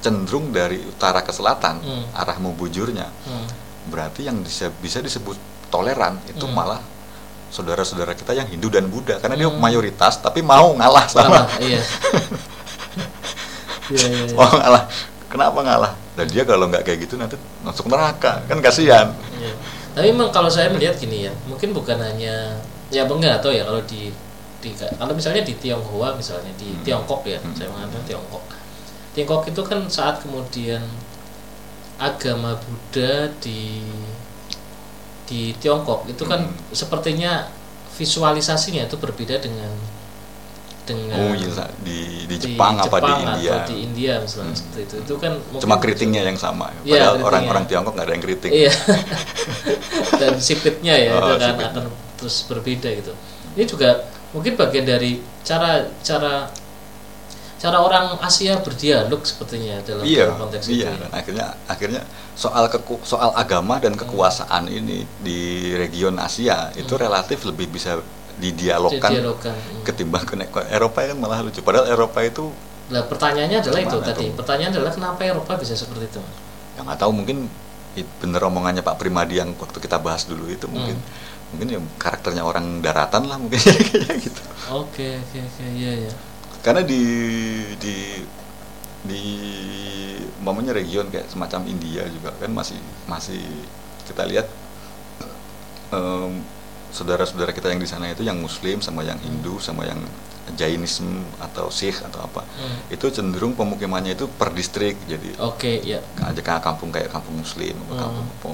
cenderung 0.00 0.50
dari 0.50 0.82
utara 0.82 1.22
ke 1.22 1.30
selatan 1.30 1.78
Hmm. 1.80 2.04
arah 2.12 2.36
mubujurnya 2.36 3.06
Hmm. 3.24 3.46
berarti 3.88 4.26
yang 4.26 4.40
bisa, 4.40 4.68
bisa 4.82 4.98
disebut 4.98 5.36
toleran 5.70 6.18
itu 6.26 6.44
Hmm. 6.44 6.56
malah 6.56 6.80
saudara-saudara 7.48 8.12
kita 8.12 8.34
yang 8.34 8.50
Hindu 8.50 8.66
dan 8.66 8.90
Buddha 8.90 9.22
karena 9.22 9.38
dia 9.38 9.46
Hmm. 9.46 9.60
mayoritas 9.62 10.18
tapi 10.18 10.42
mau 10.42 10.74
ngalah 10.74 11.06
sama 11.06 11.46
iya 11.62 11.78
iya 13.92 14.04
iya 14.04 14.24
iya. 14.26 14.34
mau 14.34 14.48
ngalah 14.50 14.84
kenapa 15.28 15.58
ngalah 15.60 15.92
dan 16.14 16.26
dia 16.30 16.42
kalau 16.46 16.70
nggak 16.70 16.86
kayak 16.86 17.06
gitu 17.06 17.18
nanti 17.18 17.34
masuk 17.62 17.90
neraka 17.90 18.42
kan 18.46 18.58
kasihan 18.62 19.10
Iya. 19.38 19.52
Tapi 19.94 20.10
memang 20.10 20.34
kalau 20.34 20.50
saya 20.50 20.74
melihat 20.74 20.98
gini 20.98 21.26
ya, 21.26 21.32
mungkin 21.46 21.70
bukan 21.70 21.94
hanya 22.02 22.58
ya 22.90 23.06
enggak 23.06 23.38
tahu 23.38 23.54
ya 23.54 23.62
kalau 23.62 23.78
di 23.86 24.10
di 24.58 24.70
kalau 24.74 25.14
misalnya 25.14 25.46
di 25.46 25.54
Tionghoa 25.54 26.18
misalnya 26.18 26.50
di 26.58 26.74
Hmm. 26.74 26.82
Tiongkok 26.82 27.22
ya, 27.22 27.38
Hmm. 27.38 27.54
saya 27.54 27.70
mengatakan 27.70 28.02
Tiongkok. 28.02 28.42
Tiongkok 29.14 29.42
itu 29.46 29.60
kan 29.62 29.80
saat 29.86 30.18
kemudian 30.18 30.82
agama 31.98 32.58
Buddha 32.58 33.30
di 33.38 33.86
di 35.24 35.54
Tiongkok 35.62 36.10
itu 36.10 36.26
kan 36.26 36.42
Hmm. 36.42 36.74
sepertinya 36.74 37.46
visualisasinya 37.94 38.90
itu 38.90 38.98
berbeda 38.98 39.38
dengan 39.38 39.70
dengan 40.84 41.16
oh 41.16 41.32
iya 41.32 41.64
di 41.80 42.28
di 42.28 42.36
Jepang, 42.36 42.76
apa 42.76 42.96
di 42.98 43.12
India 43.18 43.52
atau 43.56 43.68
di 43.68 43.76
India 43.80 44.12
misalnya 44.20 44.52
Hmm. 44.52 44.60
seperti 44.60 44.80
itu. 44.84 44.94
Itu 45.00 45.14
kan 45.16 45.32
cuma 45.56 45.76
keritingnya 45.76 46.22
yang 46.22 46.36
sama 46.36 46.68
Iya, 46.68 46.76
padahal 46.76 46.92
keritingnya. 46.92 47.24
orang-orang 47.24 47.64
Tiongkok 47.64 47.92
nggak 47.92 48.04
ada 48.04 48.12
yang 48.12 48.24
keriting 48.24 48.52
Iya. 48.52 48.72
Dan 50.20 50.32
sipitnya 50.38 50.94
ya 50.94 51.10
Oh, 51.14 51.20
itu 51.20 51.32
kan 51.34 51.50
sipitnya. 51.50 51.68
akan 51.72 51.84
terus 52.14 52.36
berbeda 52.44 52.88
gitu. 52.92 53.12
Ini 53.54 53.64
juga 53.64 53.88
mungkin 54.30 54.52
bagian 54.54 54.84
dari 54.84 55.12
cara 55.40 55.70
cara 56.00 56.50
cara 57.54 57.80
orang 57.80 58.20
Asia 58.20 58.60
berdialog 58.60 59.24
sepertinya 59.24 59.80
dalam, 59.80 60.04
iya 60.04 60.28
konteks 60.28 60.68
iya 60.68 60.92
itu. 60.92 61.00
ya. 61.00 61.08
akhirnya 61.10 61.46
akhirnya 61.64 62.02
soal 62.34 62.68
keku, 62.68 63.00
soal 63.02 63.32
agama 63.32 63.80
dan 63.80 63.96
kekuasaan 63.96 64.68
ini 64.68 65.08
di 65.18 65.38
region 65.72 66.12
Asia 66.18 66.68
itu 66.74 66.92
Hmm. 66.92 67.00
relatif 67.00 67.40
lebih 67.42 67.72
bisa 67.72 68.04
didialogkan 68.36 69.10
Didialogkan. 69.10 69.54
Hmm. 69.54 69.82
ketimbang 69.86 70.24
ke 70.26 70.34
Eropa 70.68 70.98
kan 71.00 71.16
malah 71.16 71.40
lucu 71.40 71.60
padahal 71.60 71.86
Eropa 71.86 72.20
itu 72.20 72.50
Nah, 72.84 73.00
pertanyaannya 73.00 73.64
adalah 73.64 73.80
itu 73.80 73.96
tadi. 74.04 74.28
tuh? 74.28 74.36
Pertanyaan 74.36 74.76
adalah 74.76 74.92
kenapa 74.92 75.24
Eropa 75.24 75.56
bisa 75.56 75.72
seperti 75.72 76.04
itu? 76.04 76.20
yang 76.74 76.84
nggak 76.84 77.00
tahu 77.00 77.12
mungkin 77.14 77.46
bener 78.18 78.42
omongannya 78.42 78.82
Pak 78.82 78.98
Primadi 78.98 79.38
yang 79.38 79.54
waktu 79.54 79.78
kita 79.78 80.02
bahas 80.02 80.26
dulu 80.26 80.50
itu 80.50 80.66
mungkin 80.66 80.98
Hmm. 80.98 81.48
mungkin 81.54 81.66
ya 81.70 81.78
karakternya 81.96 82.42
orang 82.42 82.82
daratan 82.82 83.30
lah 83.30 83.38
mungkin 83.38 83.56
kayak 83.62 84.18
gitu 84.20 84.42
Oke, 84.68 85.16
oke, 85.16 85.38
oke. 85.38 85.64
Iya, 85.70 85.92
iya. 86.02 86.12
karena 86.60 86.82
di 86.82 87.00
di 87.78 87.94
di 89.04 89.22
umpamanya 90.40 90.74
region 90.74 91.06
kayak 91.08 91.30
semacam 91.30 91.64
India 91.64 92.02
juga 92.10 92.34
kan 92.34 92.50
masih 92.50 92.76
masih 93.06 93.40
kita 94.04 94.26
lihat 94.26 94.50
em, 95.90 96.42
saudara-saudara 96.94 97.50
kita 97.50 97.68
yang 97.68 97.82
di 97.82 97.90
sana 97.90 98.06
itu 98.06 98.22
yang 98.22 98.38
Muslim 98.38 98.78
sama 98.78 99.02
yang 99.02 99.18
Hindu 99.18 99.58
sama 99.58 99.82
yang 99.82 99.98
Jainism 100.54 101.26
atau 101.42 101.66
Sikh 101.68 101.98
atau 102.04 102.22
apa 102.22 102.46
Hmm. 102.46 102.78
itu 102.86 103.10
cenderung 103.10 103.58
pemukimannya 103.58 104.14
itu 104.14 104.30
per 104.30 104.54
distrik 104.54 104.94
jadi 105.04 105.34
Oke, 105.42 105.82
ya. 105.82 105.98
aja 106.22 106.38
ke 106.38 106.52
kampung 106.62 106.94
kayak 106.94 107.10
kampung 107.10 107.42
Muslim 107.42 107.74
Hmm. 107.90 107.98
kampung 107.98 108.22
apa 108.30 108.50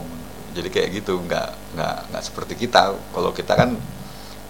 jadi 0.50 0.66
kayak 0.66 0.88
gitu 0.96 1.20
nggak 1.20 1.48
nggak 1.76 1.96
nggak 2.10 2.22
seperti 2.24 2.56
kita 2.56 2.90
kalau 3.12 3.30
kita 3.30 3.52
kan 3.54 3.76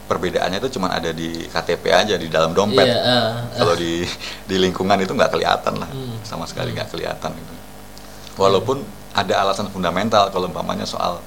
perbedaannya 0.07 0.59
itu 0.59 0.79
cuma 0.79 0.91
ada 0.91 1.11
di 1.11 1.47
KTP 1.47 1.85
aja 1.91 2.15
di 2.15 2.27
dalam 2.27 2.51
dompet 2.51 2.83
Iya, 2.83 2.99
ah, 2.99 3.11
ah. 3.11 3.33
kalau 3.53 3.75
di 3.75 4.07
di 4.47 4.57
lingkungan 4.57 4.97
itu 4.97 5.11
nggak 5.11 5.31
kelihatan 5.31 5.75
lah 5.77 5.91
Hmm. 5.91 6.15
sama 6.23 6.47
sekali 6.47 6.71
Hmm. 6.71 6.79
nggak 6.79 6.89
kelihatan 6.89 7.31
gitu 7.35 7.55
walaupun 8.37 8.81
ada 9.11 9.43
alasan 9.43 9.67
fundamental 9.69 10.31
kalau 10.31 10.47
umpamanya 10.47 10.87
soal 10.87 11.19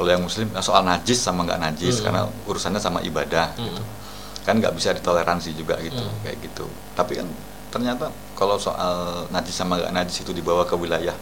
kalau 0.00 0.08
yang 0.08 0.24
muslim 0.24 0.48
soal 0.58 0.80
najis 0.80 1.20
sama 1.20 1.44
nggak 1.44 1.60
najis 1.60 2.00
Hmm. 2.00 2.04
karena 2.08 2.20
urusannya 2.48 2.80
sama 2.80 3.04
ibadah 3.04 3.52
Hmm. 3.52 3.68
gitu 3.68 3.82
kan 4.40 4.56
nggak 4.56 4.72
bisa 4.72 4.96
ditoleransi 4.96 5.52
juga 5.52 5.76
gitu 5.78 6.00
Hmm. 6.00 6.16
kayak 6.24 6.40
gitu 6.40 6.64
tapi 6.96 7.20
kan 7.20 7.28
ternyata 7.68 8.08
kalau 8.32 8.56
soal 8.56 9.28
najis 9.28 9.52
sama 9.52 9.76
nggak 9.76 9.92
najis 9.92 10.24
itu 10.24 10.32
dibawa 10.32 10.64
ke 10.64 10.72
wilayah 10.72 11.12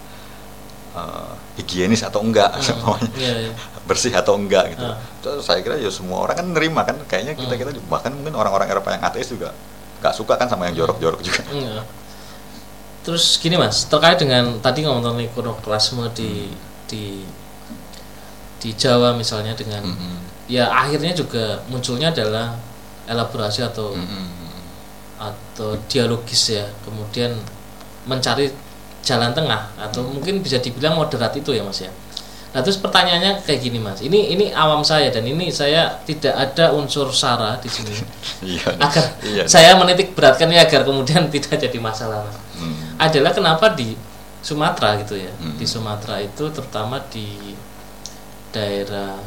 eh, 0.88 1.32
higienis 1.58 2.00
atau 2.00 2.22
enggak 2.22 2.54
Hmm. 2.54 2.64
semuanya 2.70 3.10
Iya, 3.14 3.34
iya. 3.44 3.52
bersih 3.84 4.10
atau 4.10 4.34
enggak 4.34 4.72
gitu. 4.72 4.82
Ah. 4.82 4.96
Terus 5.20 5.42
saya 5.42 5.60
kira 5.60 5.76
ya 5.76 5.90
semua 5.90 6.22
orang 6.22 6.34
kan 6.34 6.46
nerima 6.48 6.80
kan. 6.82 6.96
Kayaknya 7.04 7.34
kita 7.34 7.54
Hmm. 7.54 7.60
kita 7.60 7.70
bahkan 7.86 8.10
mungkin 8.14 8.32
orang-orang 8.34 8.70
Eropa 8.70 8.94
yang 8.94 9.04
ateis 9.04 9.28
juga 9.28 9.52
nggak 10.00 10.14
suka 10.14 10.38
kan 10.38 10.48
sama 10.48 10.64
yang 10.66 10.78
jorok-jorok 10.78 11.20
juga. 11.20 11.42
Iya. 11.50 11.82
Terus 13.04 13.36
gini 13.36 13.56
mas, 13.56 13.84
terkait 13.84 14.16
dengan 14.18 14.58
tadi 14.60 14.84
ngomong 14.84 15.02
tentang 15.04 15.20
ikonoklasme 15.22 16.04
di 16.12 16.50
di 16.88 17.24
di 18.59 18.75
Jawa 18.75 19.14
misalnya 19.14 19.55
dengan 19.55 19.83
Mm-mm. 19.83 20.47
ya 20.47 20.66
akhirnya 20.66 21.14
juga 21.14 21.62
munculnya 21.66 22.11
adalah 22.11 22.59
elaborasi 23.07 23.62
atau 23.62 23.94
Mm-mm. 23.94 24.27
atau 25.18 25.75
dialogis 25.90 26.55
ya, 26.55 26.66
kemudian 26.83 27.35
mencari 28.07 28.51
jalan 29.03 29.35
tengah 29.35 29.73
atau 29.75 30.03
mungkin 30.05 30.38
bisa 30.38 30.59
dibilang 30.59 30.94
moderat 30.94 31.35
itu 31.35 31.51
ya 31.51 31.62
mas 31.62 31.83
ya. 31.83 31.90
Nah 32.49 32.64
terus 32.64 32.81
pertanyaannya 32.81 33.44
kayak 33.44 33.61
gini 33.61 33.77
mas, 33.77 34.01
ini 34.01 34.33
ini 34.33 34.49
awam 34.51 34.81
saya 34.81 35.12
dan 35.12 35.21
ini 35.23 35.51
saya 35.51 36.01
tidak 36.03 36.33
ada 36.33 36.73
unsur 36.73 37.12
sara 37.12 37.61
di 37.61 37.68
sini 37.68 37.92
Iya. 38.57 38.79
agar 38.81 39.05
Iya. 39.21 39.42
saya 39.44 39.77
menitik 39.77 40.14
beratkannya 40.14 40.57
agar 40.57 40.83
kemudian 40.83 41.29
tidak 41.35 41.59
jadi 41.59 41.79
masalah 41.79 42.25
mas 42.25 42.37
Hmm. 42.59 42.75
adalah 42.99 43.31
kenapa 43.31 43.71
di 43.71 43.94
Sumatera 44.40 44.99
gitu 44.99 45.14
ya 45.14 45.31
Hmm. 45.38 45.55
di 45.55 45.62
Sumatera 45.62 46.18
itu 46.18 46.51
terutama 46.51 46.99
di 47.07 47.55
daerah 48.50 49.18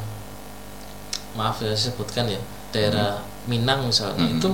maaf 1.33 1.61
ya 1.63 1.71
saya 1.71 1.91
sebutkan 1.91 2.27
ya 2.27 2.41
daerah 2.71 3.21
Minang 3.49 3.89
misalnya 3.89 4.21
Hmm. 4.21 4.37
itu 4.37 4.51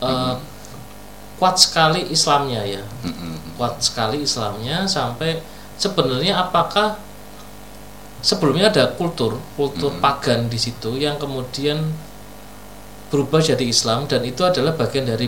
eh, 0.00 0.34
kuat 1.40 1.56
sekali 1.56 2.06
Islamnya 2.06 2.62
ya 2.64 2.82
Mm-mm. 3.02 3.56
kuat 3.56 3.80
sekali 3.80 4.22
Islamnya 4.22 4.84
sampai 4.86 5.40
sebenarnya 5.80 6.36
apakah 6.38 7.00
sebelumnya 8.20 8.68
ada 8.68 8.92
kultur 8.94 9.40
kultur 9.56 9.90
Hmm. 9.96 10.02
pagan 10.04 10.40
di 10.46 10.60
situ 10.60 10.94
yang 10.96 11.16
kemudian 11.16 11.80
berubah 13.10 13.40
jadi 13.42 13.64
Islam 13.64 14.06
dan 14.06 14.22
itu 14.22 14.44
adalah 14.44 14.76
bagian 14.76 15.08
dari 15.08 15.26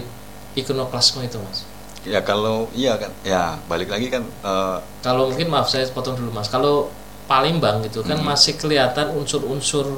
ikonoklasme 0.55 1.25
itu 1.25 1.41
mas 1.41 1.65
ya 2.05 2.21
kalau 2.21 2.69
iya 2.77 2.95
kan 2.99 3.11
ya 3.25 3.57
balik 3.67 3.89
lagi 3.91 4.07
kan 4.07 4.23
eh, 4.23 4.79
kalau 5.01 5.33
mungkin 5.33 5.49
maaf 5.49 5.67
saya 5.67 5.89
potong 5.91 6.15
dulu 6.15 6.31
mas 6.31 6.47
kalau 6.47 6.93
Palembang 7.33 7.81
gitu 7.81 8.05
kan 8.05 8.21
Hmm. 8.21 8.29
masih 8.29 8.55
kelihatan 8.55 9.09
unsur-unsur 9.11 9.97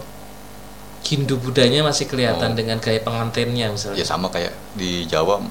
Hindu 1.03 1.37
Budanya 1.37 1.83
masih 1.83 2.07
kelihatan 2.07 2.51
Oh. 2.51 2.57
dengan 2.57 2.79
gaya 2.79 2.97
pengantinnya 2.99 3.69
misalnya 3.69 3.99
ya 3.99 4.07
sama 4.07 4.31
kayak 4.31 4.55
di 4.73 5.03
Jawa 5.05 5.43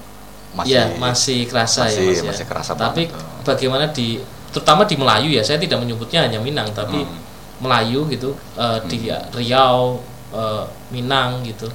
masih 0.53 0.71
ya 0.71 0.83
masih 0.97 1.39
kerasa 1.43 1.85
masih- 1.85 1.99
ya 1.99 2.09
mas 2.09 2.17
ya. 2.17 2.29
masih 2.31 2.45
kerasa 2.47 2.71
tapi 2.73 3.03
banget, 3.05 3.19
tuh. 3.19 3.43
bagaimana 3.45 3.85
di 3.89 4.07
terutama 4.49 4.81
di 4.83 4.95
Melayu 4.95 5.29
ya 5.29 5.41
saya 5.41 5.57
tidak 5.57 5.77
menyebutnya 5.77 6.23
hanya 6.23 6.39
Minang 6.39 6.71
tapi 6.71 7.03
Hmm. 7.03 7.19
Melayu 7.59 8.07
gitu 8.07 8.31
eh, 8.55 8.79
di 8.87 8.97
Riau 9.11 9.99
eh, 10.31 10.63
Minang 10.89 11.43
gitu 11.43 11.67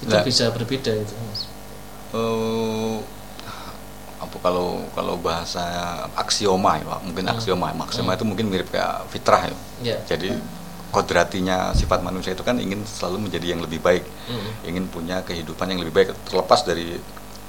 itu 0.00 0.10
Nah. 0.10 0.22
bisa 0.22 0.48
berbeda 0.48 0.94
gitu 0.94 1.14
mas 1.24 1.40
eh 2.14 2.83
kalau 4.42 4.86
kalau 4.94 5.14
bahasa 5.18 5.62
aksioma 6.16 6.80
ya 6.80 6.86
Pak. 6.86 7.00
mungkin 7.06 7.24
Hmm. 7.26 7.34
aksioma 7.36 7.66
aksioma 7.84 8.16
itu 8.16 8.24
mungkin 8.26 8.46
mirip 8.50 8.68
kayak 8.70 9.06
fitrah 9.10 9.42
ya. 9.46 9.56
Ya. 9.82 9.98
Jadi 10.08 10.34
kodratinya 10.94 11.74
sifat 11.74 12.06
manusia 12.06 12.32
itu 12.38 12.46
kan 12.46 12.54
ingin 12.58 12.86
selalu 12.86 13.26
menjadi 13.26 13.54
yang 13.54 13.60
lebih 13.62 13.82
baik. 13.82 14.06
Mm. 14.30 14.50
ingin 14.70 14.84
punya 14.88 15.20
kehidupan 15.26 15.66
yang 15.68 15.82
lebih 15.82 15.94
baik. 15.94 16.08
Terlepas 16.24 16.62
dari 16.62 16.94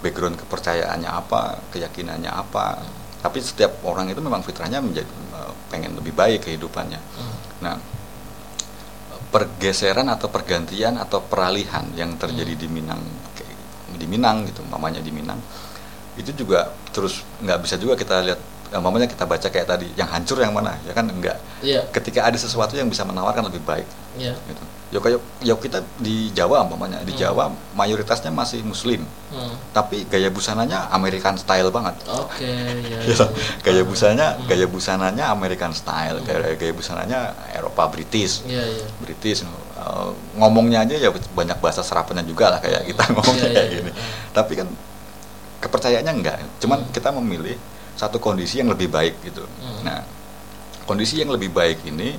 background 0.02 0.42
kepercayaannya 0.42 1.10
apa 1.10 1.62
keyakinannya 1.70 2.32
apa. 2.34 2.82
Tapi 3.22 3.38
setiap 3.42 3.82
orang 3.86 4.10
itu 4.10 4.22
memang 4.22 4.42
fitrahnya 4.42 4.82
menjadi 4.82 5.08
eh, 5.10 5.54
pengen 5.70 5.94
lebih 5.94 6.14
baik 6.18 6.50
kehidupannya. 6.50 7.00
Mm. 7.00 7.34
nah 7.62 7.76
pergeseran 9.36 10.08
atau 10.08 10.32
pergantian 10.32 10.96
atau 10.96 11.20
peralihan 11.20 11.84
yang 12.00 12.16
terjadi 12.16 12.56
di 12.56 12.68
Minang 12.72 13.04
di 13.96 14.08
Minang 14.08 14.48
gitu 14.48 14.64
mamanya 14.68 15.04
di 15.04 15.12
Minang 15.12 15.40
itu 16.16 16.32
juga 16.32 16.72
terus 16.90 17.22
nggak 17.40 17.60
bisa 17.62 17.76
juga 17.76 17.94
kita 17.94 18.24
lihat 18.24 18.40
mamanya 18.76 19.08
kita 19.08 19.24
baca 19.24 19.48
kayak 19.48 19.68
tadi 19.68 19.88
yang 19.96 20.10
hancur 20.10 20.36
yang 20.36 20.52
mana 20.52 20.76
ya 20.84 20.92
kan 20.92 21.08
enggak 21.08 21.38
ya 21.62 21.86
ketika 21.92 22.24
ada 22.24 22.36
sesuatu 22.36 22.76
yang 22.76 22.88
bisa 22.88 23.04
menawarkan 23.04 23.48
lebih 23.48 23.62
baik 23.62 23.88
ya 24.16 24.32
gitu. 24.48 24.64
Ya 24.94 25.02
kayak 25.02 25.20
ya 25.44 25.54
kita 25.58 25.80
di 26.00 26.30
Jawa 26.32 26.62
umpamanya, 26.64 27.02
di 27.04 27.12
Hmm. 27.12 27.20
Jawa 27.20 27.44
mayoritasnya 27.76 28.30
masih 28.32 28.64
muslim, 28.64 29.02
Mm. 29.34 29.54
tapi 29.74 30.06
gaya 30.08 30.30
busananya 30.30 30.88
American 30.88 31.36
style 31.36 31.68
banget. 31.68 32.00
oke 32.06 32.40
ya, 32.40 32.72
Ya, 32.80 33.02
ya, 33.02 33.12
ya. 33.12 33.28
gaya 33.60 33.82
busananya 33.84 34.28
Hmm. 34.38 34.46
gaya 34.48 34.66
busananya 34.70 35.26
American 35.34 35.74
style, 35.74 36.22
gaya 36.24 36.54
gaya 36.56 36.72
busananya 36.72 37.34
Eropa 37.52 37.92
British. 37.92 38.46
ya 38.48 38.62
ya 38.62 38.88
British 39.02 39.44
eh, 39.44 40.10
ngomongnya 40.38 40.86
aja 40.88 40.96
ya 40.96 41.10
banyak 41.12 41.58
bahasa 41.60 41.84
serapannya 41.84 42.24
juga 42.24 42.56
lah 42.56 42.60
kayak 42.62 42.88
kita 42.88 43.04
ngomongnya 43.12 43.48
Iya, 43.52 43.56
kayak 43.58 43.68
iya, 43.68 43.76
gini. 43.82 43.92
iya. 43.92 44.04
Tapi 44.32 44.54
kan 44.56 44.68
kepercayaannya 45.66 46.14
enggak. 46.14 46.38
Cuman 46.62 46.86
Hmm. 46.86 46.92
kita 46.94 47.10
memilih 47.10 47.58
satu 47.98 48.22
kondisi 48.22 48.62
yang 48.62 48.70
lebih 48.70 48.88
baik 48.88 49.18
gitu. 49.26 49.42
Hmm. 49.42 49.82
Nah, 49.82 50.00
kondisi 50.86 51.18
yang 51.18 51.34
lebih 51.34 51.50
baik 51.50 51.82
ini 51.84 52.14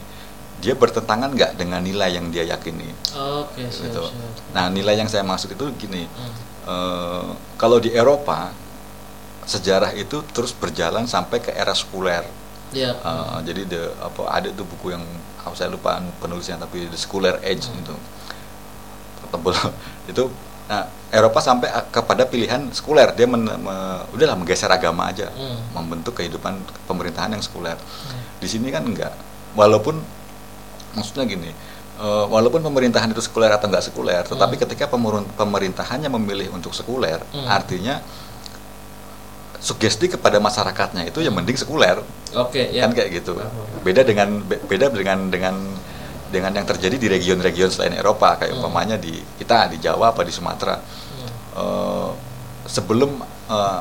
dia 0.56 0.72
bertentangan 0.72 1.30
nggak 1.30 1.52
dengan 1.54 1.84
nilai 1.84 2.16
yang 2.16 2.32
dia 2.32 2.42
yakini 2.42 2.88
oke 3.12 3.60
siap 3.60 3.92
gitu. 3.92 4.02
siap 4.08 4.56
Nah, 4.56 4.72
nilai 4.72 4.96
yang 4.96 5.06
saya 5.06 5.20
maksud 5.22 5.52
itu 5.52 5.68
gini. 5.76 6.08
Mm. 6.08 6.32
eh, 6.66 7.26
kalau 7.54 7.76
di 7.78 7.92
Eropa 7.92 8.50
sejarah 9.46 9.94
itu 9.94 10.24
terus 10.34 10.50
berjalan 10.50 11.06
sampai 11.06 11.38
ke 11.38 11.54
era 11.54 11.70
sekuler. 11.70 12.24
ya 12.74 12.90
Eh, 12.90 13.38
jadi 13.46 13.62
the, 13.62 13.82
apa 14.02 14.26
ada 14.26 14.48
tuh 14.50 14.66
buku 14.66 14.90
yang 14.90 15.04
saya 15.54 15.70
lupa 15.70 16.02
penulisnya 16.18 16.58
tapi 16.58 16.90
the 16.90 16.98
Scholar 16.98 17.38
Age 17.40 17.70
Hmm. 17.70 17.78
itu 17.78 17.94
tebel 19.30 19.54
itu 20.10 20.24
nah 20.66 20.82
Eropa 21.08 21.38
sampai 21.38 21.70
a- 21.70 21.86
kepada 21.86 22.26
pilihan 22.26 22.58
sekuler 22.70 23.14
dia 23.14 23.24
men, 23.24 23.46
me- 23.46 23.54
udahlah 24.10 24.34
menggeser 24.34 24.66
agama 24.68 25.06
aja 25.06 25.30
Hmm. 25.30 25.62
membentuk 25.72 26.14
kehidupan 26.14 26.58
pemerintahan 26.84 27.30
yang 27.30 27.40
sekuler 27.40 27.78
Hmm. 27.78 28.18
di 28.36 28.46
sini 28.46 28.68
kan 28.68 28.82
enggak 28.82 29.14
walaupun 29.54 30.02
maksudnya 30.92 31.24
gini 31.24 31.50
eh, 31.96 32.24
walaupun 32.26 32.60
pemerintahan 32.60 33.08
itu 33.08 33.22
sekuler 33.22 33.48
atau 33.48 33.66
enggak 33.66 33.86
sekuler 33.86 34.22
tetapi 34.22 34.54
Hmm. 34.54 34.62
ketika 34.66 34.84
pemerintahannya 35.32 36.10
memilih 36.10 36.50
untuk 36.50 36.74
sekuler 36.74 37.22
Hmm. 37.30 37.46
artinya 37.46 38.02
sugesti 39.56 40.06
kepada 40.08 40.36
masyarakatnya 40.36 41.06
itu 41.06 41.18
ya 41.18 41.30
mending 41.30 41.56
sekuler 41.56 41.98
oke 42.32 42.60
ya 42.60 42.84
kan 42.84 42.92
kayak 42.92 43.10
gitu 43.14 43.38
beda 43.80 44.02
dengan 44.02 44.42
be- 44.42 44.60
beda 44.62 44.90
dengan 44.90 45.18
dengan 45.26 45.54
dengan 46.26 46.50
yang 46.50 46.64
terjadi 46.64 46.96
di 46.96 47.08
region-region 47.08 47.70
selain 47.70 47.94
Eropa 47.94 48.34
kayak 48.36 48.52
Hmm. 48.52 48.60
umpamanya 48.60 48.96
di 48.96 49.14
kita 49.36 49.68
di 49.68 49.78
Jawa 49.78 50.10
apa 50.10 50.22
di 50.22 50.30
Sumatera 50.30 50.76
Hmm. 50.76 51.30
Eh, 51.56 52.10
sebelum 52.66 53.22
eh, 53.46 53.80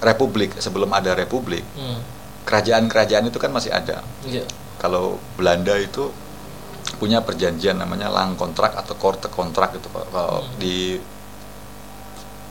republik 0.00 0.56
sebelum 0.58 0.90
ada 0.90 1.12
republik 1.12 1.62
Hmm. 1.74 2.00
kerajaan-kerajaan 2.44 3.24
itu 3.24 3.36
kan 3.36 3.50
masih 3.50 3.70
ada 3.70 4.00
ya 4.24 4.44
kalau 4.76 5.16
Belanda 5.34 5.76
itu 5.76 6.08
punya 6.94 7.20
perjanjian 7.20 7.74
namanya 7.74 8.08
lang 8.08 8.32
kontrak 8.34 8.72
atau 8.74 8.94
korte 8.94 9.28
kontrak 9.28 9.72
itu 9.74 9.88
kalau 9.88 10.40
Hmm. 10.40 10.56
di 10.56 10.96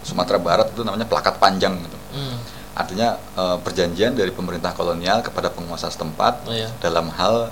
Sumatera 0.04 0.36
Barat 0.38 0.68
itu 0.70 0.84
namanya 0.84 1.06
plakat 1.06 1.38
panjang 1.38 1.80
gitu 1.80 1.98
Hmm. 2.14 2.38
artinya 2.74 3.18
eh, 3.34 3.58
perjanjian 3.60 4.14
dari 4.14 4.30
pemerintah 4.30 4.72
kolonial 4.72 5.22
kepada 5.22 5.50
penguasa 5.50 5.88
setempat 5.88 6.46
Oh, 6.46 6.54
ya. 6.54 6.70
dalam 6.80 7.10
hal 7.12 7.50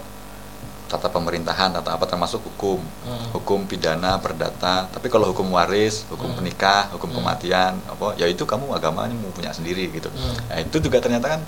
tata 0.91 1.07
pemerintahan 1.07 1.71
atau 1.71 1.87
apa 1.89 2.03
termasuk 2.03 2.43
hukum 2.43 2.83
Hmm. 3.07 3.31
hukum 3.31 3.63
pidana 3.63 4.19
perdata 4.19 4.91
tapi 4.91 5.07
kalau 5.07 5.31
hukum 5.31 5.47
waris 5.49 6.03
hukum 6.11 6.27
Hmm. 6.27 6.37
penikah 6.37 6.91
hukum 6.91 7.07
Hmm. 7.07 7.17
kematian 7.23 7.79
apa 7.87 8.19
ya 8.19 8.27
itu 8.27 8.43
kamu 8.43 8.67
agamanya 8.75 9.15
mau 9.15 9.31
punya 9.31 9.55
sendiri 9.55 9.87
gitu 9.87 10.11
Hmm. 10.11 10.35
nah 10.51 10.57
itu 10.59 10.77
juga 10.77 10.99
ternyata 10.99 11.31
kan 11.31 11.41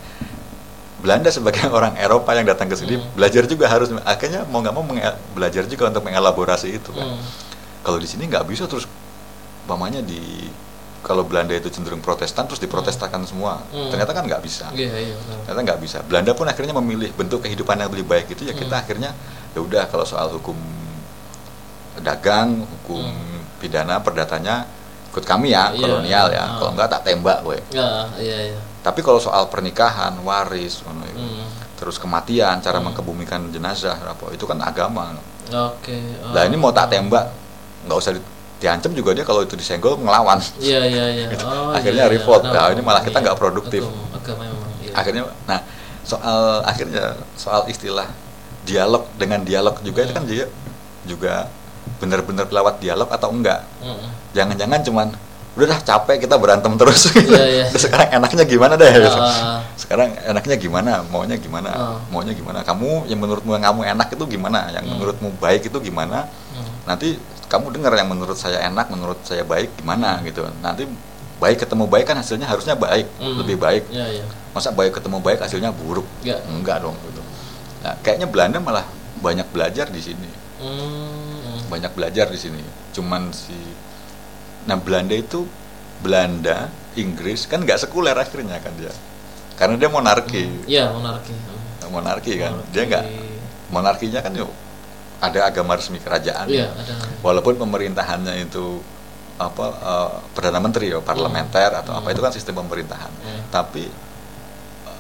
Belanda 1.04 1.28
sebagai 1.28 1.68
orang 1.76 2.00
Eropa 2.00 2.32
yang 2.32 2.48
datang 2.48 2.72
ke 2.72 2.80
sini 2.80 2.96
Hmm. 2.96 3.04
belajar 3.14 3.44
juga 3.44 3.68
harus 3.68 3.92
akhirnya 4.02 4.48
mau 4.48 4.64
nggak 4.64 4.72
mau 4.72 4.88
belajar 5.36 5.68
juga 5.68 5.92
untuk 5.92 6.08
mengelaborasi 6.08 6.68
itu 6.72 6.90
kan 6.90 7.04
Hmm. 7.04 7.20
kalau 7.84 8.00
di 8.00 8.08
sini 8.08 8.32
nggak 8.32 8.48
bisa 8.48 8.64
terus 8.64 8.88
umpamanya 9.64 10.00
di 10.00 10.48
kalau 11.04 11.22
Belanda 11.22 11.52
itu 11.52 11.68
cenderung 11.68 12.00
Protestan 12.00 12.48
terus 12.48 12.58
diprotestakan 12.58 13.24
semua 13.24 13.60
Hmm. 13.70 13.92
ternyata 13.92 14.12
kan 14.12 14.24
nggak 14.24 14.40
bisa 14.40 14.72
Iya, 14.72 14.88
iya. 14.96 15.14
benar. 15.14 15.38
ternyata 15.44 15.62
nggak 15.68 15.80
bisa 15.80 15.98
Belanda 16.02 16.32
pun 16.32 16.48
akhirnya 16.48 16.72
memilih 16.74 17.12
bentuk 17.12 17.44
kehidupan 17.44 17.76
yang 17.76 17.92
lebih 17.92 18.08
baik 18.08 18.28
itu 18.30 18.44
ya 18.44 18.54
kita 18.54 18.72
Hmm. 18.72 18.84
akhirnya 18.84 19.12
ya 19.52 19.60
udah 19.60 19.84
kalau 19.86 20.04
soal 20.04 20.32
hukum 20.32 20.56
dagang 22.00 22.64
hukum 22.64 23.04
Hmm. 23.04 23.42
pidana 23.60 24.00
perdatanya 24.00 24.66
ikut 25.12 25.24
kami 25.24 25.52
ya 25.52 25.70
Iya. 25.70 25.78
kolonial 25.78 26.28
ya 26.32 26.42
Ah. 26.42 26.48
kalau 26.58 26.72
nggak 26.74 26.90
tak 26.90 27.02
tembak 27.06 27.38
gue 27.44 27.58
Ya, 27.72 28.10
iya, 28.18 28.38
iya. 28.50 28.60
tapi 28.82 29.00
kalau 29.00 29.20
soal 29.20 29.46
pernikahan 29.46 30.18
waris 30.20 30.82
Hmm. 30.82 31.46
terus 31.76 31.96
kematian 31.96 32.58
cara 32.60 32.80
Hmm. 32.80 32.90
mengkebumikan 32.90 33.46
jenazah 33.52 33.94
apa 34.00 34.32
itu 34.32 34.44
kan 34.44 34.58
agama 34.58 35.14
Oke. 35.46 35.94
oh. 36.24 36.34
lah 36.34 36.48
ini 36.48 36.56
mau 36.56 36.72
tak 36.72 36.90
tembak 36.90 37.30
nggak 37.84 37.98
usah 38.00 38.16
di- 38.16 38.26
diancam 38.64 38.96
juga 38.96 39.12
dia 39.12 39.28
kalau 39.28 39.44
itu 39.44 39.54
disenggol 39.54 40.00
ngelawan 40.00 40.40
Iya, 40.58 40.88
iya, 40.88 41.06
iya. 41.12 41.26
Gitu. 41.36 41.44
Oh, 41.44 41.76
Akhirnya 41.76 42.08
iya, 42.08 42.10
iya. 42.10 42.16
revolt. 42.16 42.42
Kenapa? 42.42 42.56
Nah, 42.58 42.72
ini 42.72 42.82
malah 42.82 43.04
kita 43.04 43.18
Iya. 43.20 43.24
nggak 43.28 43.38
produktif. 43.38 43.84
Agama, 43.84 44.16
agama 44.16 44.42
memang. 44.48 44.72
Iya. 44.80 44.92
akhirnya 44.94 45.24
nah 45.44 45.60
soal 46.04 46.62
akhirnya 46.64 47.04
soal 47.34 47.66
istilah 47.66 48.08
dialog 48.62 49.04
dengan 49.16 49.42
dialog 49.42 49.76
juga 49.82 50.00
itu 50.02 50.14
kan 50.14 50.24
juga 50.24 50.46
juga 51.04 51.34
benar-benar 51.98 52.48
lewat 52.48 52.80
dialog 52.80 53.10
atau 53.10 53.28
enggak 53.28 53.64
Mm-mm. 53.80 54.08
jangan-jangan 54.32 54.80
cuman 54.82 55.08
udah 55.54 55.68
dah 55.70 55.80
capek 55.84 56.18
kita 56.20 56.36
berantem 56.38 56.74
terus 56.76 57.10
gitu. 57.10 57.30
Iya, 57.30 57.46
iya. 57.46 57.66
Udah 57.70 57.82
sekarang 57.82 58.08
enaknya 58.12 58.44
gimana 58.44 58.74
deh 58.74 58.90
gitu. 58.92 59.18
Ah, 59.18 59.62
sekarang 59.76 60.10
enaknya 60.24 60.56
gimana 60.58 60.92
maunya 61.08 61.38
gimana 61.38 61.70
Ah. 61.70 61.98
maunya 62.10 62.34
gimana 62.34 62.62
kamu 62.62 63.06
yang 63.06 63.18
menurutmu 63.18 63.52
yang 63.54 63.66
kamu 63.66 63.82
enak 63.88 64.08
itu 64.14 64.24
gimana 64.30 64.60
yang 64.70 64.86
Hmm. 64.86 64.94
menurutmu 64.98 65.28
baik 65.38 65.70
itu 65.70 65.78
gimana 65.80 66.30
nanti 66.84 67.18
kamu 67.54 67.70
dengar 67.70 67.94
yang 67.94 68.10
menurut 68.10 68.34
saya 68.34 68.66
enak 68.66 68.90
menurut 68.90 69.22
saya 69.22 69.46
baik 69.46 69.78
gimana 69.78 70.18
gitu. 70.26 70.42
Nanti 70.66 70.90
baik 71.38 71.62
ketemu 71.62 71.86
baik 71.86 72.10
kan 72.10 72.18
hasilnya 72.18 72.50
harusnya 72.50 72.74
baik 72.74 73.06
Mm. 73.22 73.38
lebih 73.46 73.58
baik. 73.62 73.84
Iya, 73.94 74.06
iya. 74.10 74.26
masa 74.58 74.74
baik 74.74 74.98
ketemu 74.98 75.22
baik 75.22 75.38
hasilnya 75.46 75.70
buruk? 75.70 76.06
Ya. 76.26 76.42
enggak 76.50 76.82
dong 76.82 76.98
gitu. 77.06 77.22
Nah 77.86 77.94
kayaknya 78.02 78.26
Belanda 78.26 78.58
malah 78.58 78.86
banyak 79.22 79.46
belajar 79.54 79.86
di 79.94 80.02
sini. 80.02 80.30
Mm, 80.66 81.70
banyak 81.70 81.94
belajar 81.94 82.26
di 82.34 82.42
sini. 82.42 82.62
Cuman 82.90 83.30
si 83.30 83.54
nah 84.66 84.78
Belanda 84.82 85.14
itu 85.14 85.46
Belanda 86.02 86.74
Inggris 86.98 87.46
kan 87.46 87.62
nggak 87.62 87.86
sekuler 87.86 88.18
akhirnya 88.18 88.58
kan 88.58 88.74
dia. 88.82 88.90
Karena 89.54 89.78
dia 89.78 89.90
monarki. 89.94 90.66
Iya, 90.66 90.90
monarki. 90.90 91.38
monarki 91.94 92.34
kan. 92.42 92.58
Monarki. 92.58 92.72
dia 92.74 92.84
nggak 92.90 93.06
monarkinya 93.74 94.22
kan 94.22 94.34
yuk 94.38 94.50
ada 95.24 95.40
agama 95.48 95.80
resmi 95.80 95.98
kerajaan 95.98 96.52
Iya, 96.52 96.68
ada. 96.68 96.94
walaupun 97.24 97.56
pemerintahannya 97.56 98.44
itu 98.44 98.84
apa 99.40 99.66
eh, 99.72 100.10
perdana 100.36 100.60
menteri 100.60 100.92
ya 100.92 101.00
parlementer 101.00 101.72
atau 101.74 101.96
apa 101.96 102.08
Hmm. 102.08 102.14
itu 102.14 102.22
kan 102.22 102.32
sistem 102.32 102.60
pemerintahan 102.60 103.10
Hmm. 103.10 103.42
tapi 103.50 103.88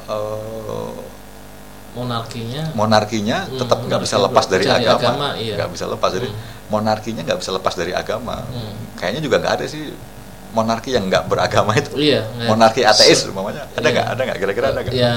eh, 0.09 0.95
Monarkinya 1.93 2.73
monarkinya 2.73 3.45
Hmm, 3.45 3.59
tetap 3.61 3.85
nggak 3.85 4.01
bisa 4.01 4.17
lepas 4.17 4.49
dari, 4.49 4.65
dari 4.65 4.81
agama 4.81 4.97
agama, 5.13 5.29
iya. 5.37 5.53
nggak 5.61 5.69
bisa 5.69 5.85
lepas 5.85 6.09
Hmm. 6.17 6.33
monarkinya 6.73 7.21
nggak 7.21 7.37
bisa 7.37 7.51
lepas 7.53 7.73
dari 7.77 7.93
agama 7.93 8.41
Hmm. 8.49 8.97
kayaknya 8.97 9.21
juga 9.21 9.37
nggak 9.37 9.53
ada 9.61 9.65
sih 9.69 9.93
monarki 10.57 10.89
yang 10.89 11.05
nggak 11.05 11.29
beragama 11.29 11.77
itu 11.77 11.93
Iya, 11.93 12.25
monarki 12.49 12.81
ateis 12.81 13.29
umpamanya 13.29 13.69
ada 13.69 13.85
iya. 13.85 13.93
nggak 13.93 14.07
ada 14.09 14.21
nggak 14.25 14.37
kira-kira 14.41 14.65
ada 14.69 14.79
nggak 14.81 14.93
Ya 14.97 15.13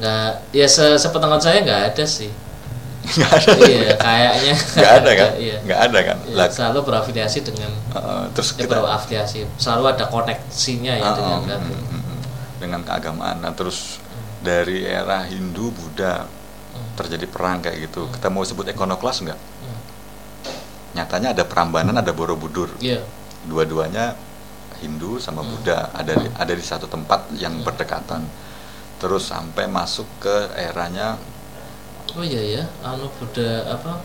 nggak 0.00 0.30
ya 0.56 0.66
se 0.66 0.96
sepengetahuan 0.96 1.36
saya 1.38 1.60
nggak 1.60 1.82
ada 1.92 2.04
sih. 2.08 2.32
Nggak 3.02 3.30
ada. 3.32 3.52
Iya, 3.60 3.92
kayaknya. 3.96 4.54
Nggak 4.54 4.92
ada 4.94 5.10
kan? 5.12 5.30
Iya. 5.44 5.56
nggak 5.60 5.80
ada 5.82 5.98
kan? 6.00 6.18
Iya, 6.24 6.44
selalu 6.48 6.78
berafiliasi 6.82 7.38
dengan 7.42 7.70
eh, 7.90 8.24
terus 8.32 8.48
eh, 8.52 8.62
kita 8.62 8.78
berafiliasi, 8.78 9.38
selalu 9.56 9.84
ada 9.90 10.04
koneksinya 10.06 10.92
ya 10.94 11.04
Ah, 11.04 11.14
dengan 11.14 11.40
kan. 11.44 11.60
mm, 11.60 11.72
mm, 11.72 12.00
mm, 12.00 12.20
dengan 12.58 12.80
keagamaan. 12.82 13.36
Nah 13.38 13.52
terus 13.52 13.98
dari 14.40 14.82
era 14.82 15.22
Hindu 15.22 15.70
Buddha 15.70 16.26
Hmm. 16.72 16.88
terjadi 16.96 17.28
perang 17.28 17.60
kayak 17.60 17.84
gitu. 17.84 18.08
Kita 18.08 18.26
mau 18.26 18.40
sebut 18.42 18.64
ikonoklas 18.64 19.20
nggak? 19.20 19.36
Hmm. 19.36 19.80
nyatanya 20.92 21.32
ada 21.32 21.44
Prambanan 21.44 21.92
ada 21.94 22.12
Borobudur. 22.12 22.72
Iya. 22.78 23.04
dua-duanya 23.42 24.14
Hindu 24.78 25.18
sama 25.18 25.42
Buddha. 25.42 25.90
Ada 25.90 26.14
di, 26.14 26.26
ada 26.28 26.52
di 26.52 26.62
satu 26.62 26.86
tempat 26.86 27.28
yang 27.34 27.58
Hmm. 27.58 27.64
berdekatan. 27.64 28.22
Terus 28.96 29.26
sampai 29.26 29.66
masuk 29.66 30.06
ke 30.18 30.36
eranya 30.54 31.18
Oh 32.12 32.20
iya 32.20 32.42
ya, 32.52 32.62
anu 32.82 33.08
Buddha 33.12 33.64
apa? 33.68 34.02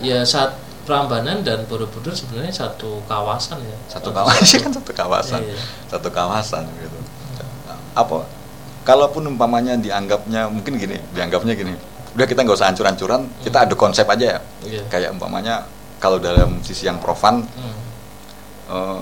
Ya 0.00 0.22
saat 0.22 0.56
Prambanan 0.82 1.42
dan 1.42 1.66
Borobudur 1.66 2.12
sebenarnya 2.12 2.52
satu 2.52 3.02
kawasan 3.04 3.58
ya. 3.60 3.74
satu 3.88 4.10
kawasan 4.10 4.58
kan 4.60 4.70
satu 4.78 4.92
kawasan 4.92 5.40
Iya. 5.42 5.58
satu 5.88 6.08
kawasan 6.08 6.62
gitu 6.78 6.98
apa 7.90 8.22
kalaupun 8.82 9.26
umpamanya 9.26 9.74
dianggapnya 9.74 10.46
mungkin 10.46 10.78
gini 10.78 10.94
dianggapnya 11.10 11.54
gini 11.54 11.74
udah 12.14 12.22
kita 12.24 12.38
nggak 12.40 12.54
usah 12.54 12.70
hancur-hancuran 12.70 13.26
kita 13.42 13.66
adu 13.66 13.74
konsep 13.74 14.06
aja 14.06 14.36
ya 14.36 14.40
Iya. 14.62 14.82
kayak 14.86 15.10
umpamanya 15.10 15.66
kalau 15.98 16.20
dalam 16.20 16.62
sisi 16.62 16.86
yang 16.86 17.00
profan 17.00 17.42
Hmm. 17.48 17.74
eh, 18.68 19.00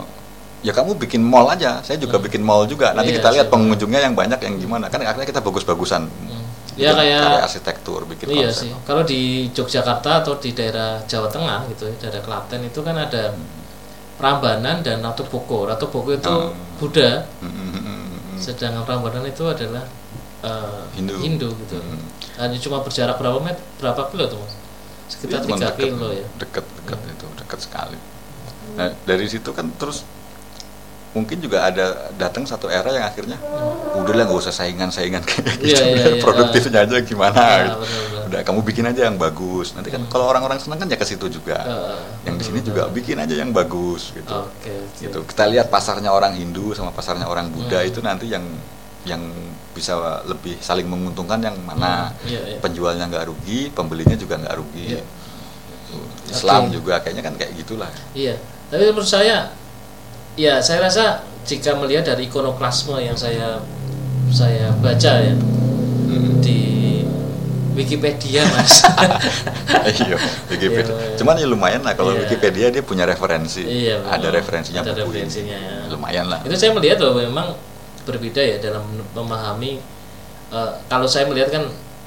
ya 0.63 0.73
kamu 0.73 0.97
bikin 0.97 1.21
mall 1.21 1.45
aja 1.47 1.81
saya 1.81 1.99
juga 1.99 2.17
Hmm. 2.17 2.25
bikin 2.25 2.41
mall 2.41 2.65
juga 2.65 2.93
nanti 2.93 3.13
Iya, 3.13 3.21
kita 3.21 3.29
lihat 3.31 3.45
siapa. 3.45 3.55
pengunjungnya 3.55 4.01
yang 4.01 4.15
banyak 4.15 4.41
yang 4.41 4.57
gimana 4.57 4.89
kan 4.89 5.05
akhirnya 5.05 5.29
kita 5.29 5.43
bagus-bagusan 5.43 6.09
Hmm. 6.09 6.44
Ya 6.75 6.91
kayak 6.91 7.23
karya 7.23 7.43
arsitektur 7.47 8.01
bikin 8.11 8.27
Iya 8.35 8.51
konsep 8.51 8.67
sih. 8.67 8.71
Kalau 8.83 9.03
di 9.07 9.21
Yogyakarta 9.55 10.11
atau 10.27 10.35
di 10.43 10.51
daerah 10.51 10.99
Jawa 11.07 11.29
Tengah 11.31 11.71
gitu 11.71 11.87
ya, 11.87 11.95
daerah 12.03 12.23
Klaten 12.27 12.61
itu 12.67 12.81
kan 12.83 12.97
ada 12.99 13.31
Prambanan 14.19 14.83
dan 14.83 15.03
Ratu 15.03 15.23
Boko. 15.27 15.67
Ratu 15.67 15.87
Boko 15.91 16.15
itu 16.15 16.31
Hmm. 16.31 16.55
Buddha, 16.79 17.23
Hmm, 17.39 17.51
hmm, 17.51 17.71
hmm, 17.71 17.83
hmm, 17.83 18.07
hmm. 18.35 18.39
sedangkan 18.43 18.83
Prambanan 18.83 19.23
itu 19.25 19.43
adalah 19.47 19.87
eh, 20.43 20.83
Hindu. 20.99 21.47
gitu. 21.55 21.77
Hmm. 21.79 22.03
Hanya 22.37 22.59
cuma 22.59 22.83
berjarak 22.83 23.17
berapa 23.17 23.39
meter, 23.39 23.63
berapa 23.79 24.11
kilo 24.11 24.27
tuh 24.27 24.39
mas? 24.43 24.55
Sekitar 25.07 25.41
Iya, 25.41 25.47
cuman 25.47 25.59
3 25.59 25.67
deket, 25.71 25.87
kilo 25.87 26.09
ya. 26.11 26.27
deket 26.43 26.65
deket 26.81 27.01
itu 27.07 27.27
deket 27.39 27.61
sekali 27.61 27.99
nah 28.75 28.91
dari 29.07 29.29
situ 29.31 29.55
kan 29.55 29.71
terus 29.79 30.03
mungkin 31.15 31.39
juga 31.39 31.63
ada 31.65 32.11
datang 32.13 32.43
satu 32.43 32.67
era 32.67 32.91
yang 32.91 33.07
akhirnya 33.07 33.39
udahlah 33.95 34.27
nggak 34.27 34.41
usah 34.41 34.51
saingan 34.51 34.91
saingan 34.91 35.23
kayak 35.29 35.47
gitu 35.57 35.71
Iya, 35.71 35.81
iya, 35.87 36.05
iya. 36.11 36.21
produktifnya 36.21 36.83
aja 36.83 36.97
gimana 37.01 37.39
Ah, 37.39 37.59
gitu. 37.63 37.79
benar-benar. 37.79 38.23
udah 38.25 38.41
kamu 38.43 38.61
bikin 38.65 38.85
aja 38.85 39.01
yang 39.07 39.17
bagus 39.17 39.73
nanti 39.73 39.89
kan 39.89 40.03
kalau 40.07 40.27
orang-orang 40.27 40.59
senang 40.59 40.77
kan 40.77 40.91
ya 40.91 40.99
ke 40.99 41.07
situ 41.07 41.31
juga 41.31 41.55
Ah, 41.57 42.03
yang 42.23 42.35
di 42.35 42.43
sini 42.43 42.59
juga 42.61 42.87
bikin 42.89 43.15
aja 43.17 43.31
yang 43.33 43.51
bagus 43.51 44.11
gitu 44.11 44.27
oke. 44.27 44.75
gitu 44.99 45.19
kita 45.25 45.47
lihat 45.47 45.71
pasarnya 45.71 46.11
orang 46.11 46.35
Hindu 46.35 46.75
sama 46.75 46.91
pasarnya 46.91 47.25
orang 47.25 47.49
Buddha 47.49 47.79
Hmm. 47.79 47.89
itu 47.89 48.01
nanti 48.01 48.27
yang 48.27 48.43
yang 49.05 49.21
bisa 49.71 49.95
lebih 50.25 50.59
saling 50.59 50.85
menguntungkan 50.85 51.39
yang 51.39 51.55
mana 51.61 52.11
Hmm, 52.11 52.27
iya, 52.27 52.41
iya. 52.45 52.59
penjualnya 52.59 53.07
nggak 53.07 53.27
rugi 53.29 53.71
pembelinya 53.71 54.15
juga 54.15 54.35
nggak 54.37 54.57
rugi 54.57 54.99
Iya. 54.99 55.03
Gitu. 55.05 55.97
Islam 56.33 56.63
Oke. 56.67 56.75
juga 56.75 56.95
kayaknya 56.99 57.23
kan 57.23 57.35
kayak 57.37 57.53
gitulah 57.55 57.93
Iya, 58.13 58.35
tapi 58.67 58.83
menurut 58.89 59.07
saya, 59.07 59.55
ya 60.35 60.59
saya 60.59 60.83
rasa 60.83 61.05
jika 61.45 61.75
melihat 61.75 62.05
dari 62.07 62.27
ikonoklasme 62.27 62.97
yang 62.99 63.15
saya 63.15 63.61
saya 64.29 64.73
baca 64.77 65.13
ya 65.21 65.35
di 66.41 66.59
Wikipedia 67.75 68.47
mas. 68.55 68.87
iya 69.85 70.15
Wikipedia 70.47 70.95
Iya. 70.95 71.17
cuman 71.19 71.35
ya 71.37 71.47
lumayan 71.47 71.83
lah 71.83 71.95
kalau 71.95 72.15
Iya. 72.15 72.23
Wikipedia 72.27 72.67
dia 72.71 72.83
punya 72.83 73.03
referensi 73.03 73.63
Iya, 73.63 73.99
ada 74.05 74.31
betul. 74.31 74.39
referensinya 74.39 74.81
Ada 74.81 74.93
buku 74.95 75.11
referensinya, 75.11 75.57
ya. 75.59 75.75
lumayan 75.91 76.27
lah 76.31 76.39
Itu 76.43 76.55
saya 76.55 76.71
melihat 76.71 77.03
bahwa 77.03 77.15
memang 77.21 77.49
berbeda 78.05 78.39
ya 78.39 78.57
dalam 78.59 78.85
memahami. 79.11 79.83
eh, 80.51 80.71
kalau 80.87 81.07
saya 81.07 81.27
melihat 81.27 81.51
kan 81.51 81.65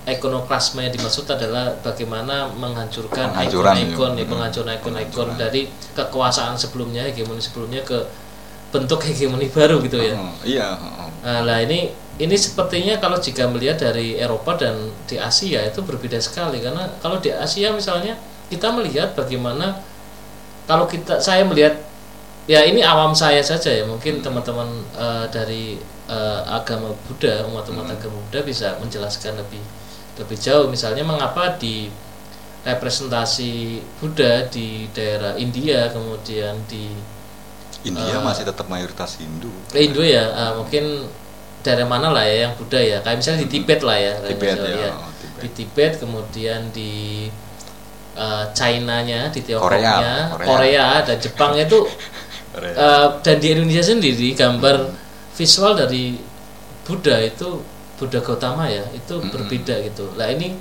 ikonoklasme 0.08 0.80
yang 0.80 0.93
dimaksud 0.96 1.28
adalah 1.28 1.76
bagaimana 1.84 2.48
menghancurkan 2.56 3.36
ikon-ikon, 3.43 4.15
ya, 4.15 4.24
penghancuran 4.24 4.80
ikon-ikon 4.80 5.36
Penghancuran. 5.36 5.36
dari 5.36 5.67
kekuasaan 5.91 6.56
sebelumnya, 6.56 7.04
hegemoni 7.12 7.43
sebelumnya 7.43 7.84
ke 7.84 8.08
bentuk 8.72 9.04
hegemoni 9.04 9.52
baru 9.52 9.84
gitu 9.84 10.00
ya. 10.00 10.15
Oh, 10.15 10.32
iya 10.48 10.67
oh. 10.80 11.12
Nah, 11.28 11.43
lah 11.43 11.60
ini 11.60 11.91
ini 12.24 12.36
sepertinya 12.39 12.96
kalau 13.04 13.20
jika 13.20 13.52
melihat 13.52 13.84
dari 13.84 14.15
Eropa 14.15 14.56
dan 14.56 14.96
di 15.06 15.20
Asia 15.20 15.67
itu 15.67 15.84
berbeda 15.84 16.17
sekali 16.24 16.63
karena 16.63 16.88
kalau 17.04 17.20
di 17.20 17.30
Asia 17.30 17.76
misalnya 17.76 18.15
kita 18.48 18.72
melihat 18.72 19.12
bagaimana 19.12 19.84
kalau 20.65 20.88
kita 20.88 21.20
saya 21.20 21.43
melihat 21.43 21.76
ya 22.48 22.63
ini 22.63 22.80
awam 22.80 23.12
saya 23.12 23.43
saja 23.43 23.76
ya 23.76 23.84
mungkin 23.84 24.24
teman-teman 24.24 24.88
eh, 24.96 25.26
dari 25.30 25.76
eh, 26.08 26.41
agama 26.48 26.96
Buddha 27.06 27.43
umat-umat 27.52 27.91
agama 27.91 28.24
Buddha 28.24 28.39
bisa 28.41 28.80
menjelaskan 28.80 29.36
lebih 29.36 29.60
lebih 30.17 30.38
jauh 30.38 30.65
misalnya 30.67 31.06
mengapa 31.06 31.56
di 31.58 31.88
representasi 32.65 33.80
Buddha 34.01 34.43
di 34.51 34.89
daerah 34.91 35.39
India 35.39 35.88
kemudian 35.88 36.58
di 36.67 36.91
India 37.86 38.19
Eh, 38.19 38.23
masih 38.23 38.43
tetap 38.43 38.67
mayoritas 38.67 39.15
Hindu 39.21 39.53
ke 39.71 39.80
Indo 39.80 40.03
ya 40.03 40.27
eh, 40.27 40.51
mungkin 40.58 41.08
daerah 41.63 41.88
mana 41.88 42.12
lah 42.12 42.25
ya 42.27 42.49
yang 42.49 42.53
Buddha 42.60 42.80
ya 42.82 42.99
kayak 43.06 43.17
misalnya 43.23 43.39
di 43.45 43.49
Tibet 43.49 43.80
lah 43.86 43.97
ya 43.97 44.13
Tibet 44.25 44.58
ya, 44.58 44.91
ya. 44.91 44.91
oh, 44.97 45.12
Tibet. 45.15 45.39
di 45.39 45.49
Tibet 45.56 45.91
kemudian 46.01 46.60
di 46.73 46.91
eh, 48.17 48.45
China-nya 48.51 49.30
di 49.32 49.39
Korea, 49.45 49.47
Tiongkoknya 49.47 50.13
Korea. 50.34 50.47
Korea, 50.49 50.88
dan 51.08 51.17
Jepang 51.21 51.51
itu 51.63 51.80
Korea. 52.51 52.73
eh, 52.75 53.08
dan 53.23 53.36
di 53.39 53.47
Indonesia 53.53 53.86
sendiri 53.86 54.27
gambar 54.36 54.75
visual 55.38 55.77
dari 55.77 56.17
Buddha 56.84 57.21
itu 57.21 57.77
Buddha 57.97 58.19
Gautama 58.21 58.69
ya 58.69 58.86
itu 58.93 59.17
Mm-mm. 59.17 59.33
berbeda 59.33 59.75
gitu 59.83 60.13
lah 60.15 60.29
ini 60.29 60.53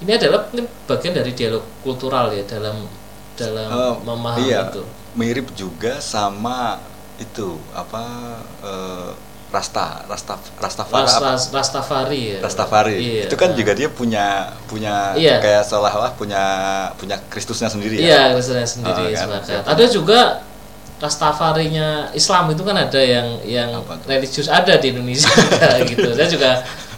ini 0.00 0.10
adalah 0.12 0.46
mungkin 0.52 0.66
bagian 0.86 1.14
dari 1.18 1.32
dialog 1.34 1.64
kultural 1.82 2.30
ya 2.30 2.44
dalam 2.46 2.86
dalam 3.36 3.68
Oh, 3.68 3.94
memahami 4.00 4.48
iya. 4.48 4.70
itu 4.70 4.82
mirip 5.16 5.52
juga 5.52 6.00
sama 6.00 6.80
itu 7.16 7.56
apa 7.72 8.04
eh, 8.62 9.10
Rasta 9.46 10.02
Rasta 10.10 10.34
Rastafari 10.58 11.06
Ras, 11.06 11.16
apa? 11.16 11.26
ras, 11.32 11.42
Rastafari 11.54 12.20
ya 12.36 12.38
Rastafari 12.42 12.96
Iya. 12.98 13.24
itu 13.30 13.36
kan 13.38 13.50
juga 13.54 13.72
dia 13.72 13.88
punya 13.88 14.52
punya 14.66 15.14
Iya. 15.16 15.38
kayak 15.40 15.62
seolah-olah 15.64 16.12
punya 16.18 16.42
punya 16.98 17.16
Kristusnya 17.30 17.70
sendiri 17.70 17.96
Iya, 17.96 18.34
ya 18.34 18.34
Kristusnya 18.36 18.66
sendiri 18.68 19.14
Oh, 19.16 19.30
kan? 19.40 19.62
Ada 19.64 19.84
juga 19.88 20.42
Rastafarinya 20.96 22.10
Islam 22.12 22.50
itu 22.50 22.62
kan 22.62 22.74
ada 22.74 22.96
yang 22.98 23.40
yang 23.42 23.70
religius 24.04 24.48
ada 24.48 24.76
di 24.76 24.90
Indonesia 24.90 25.28
gitu. 25.90 26.08
Saya 26.16 26.28
juga 26.28 26.50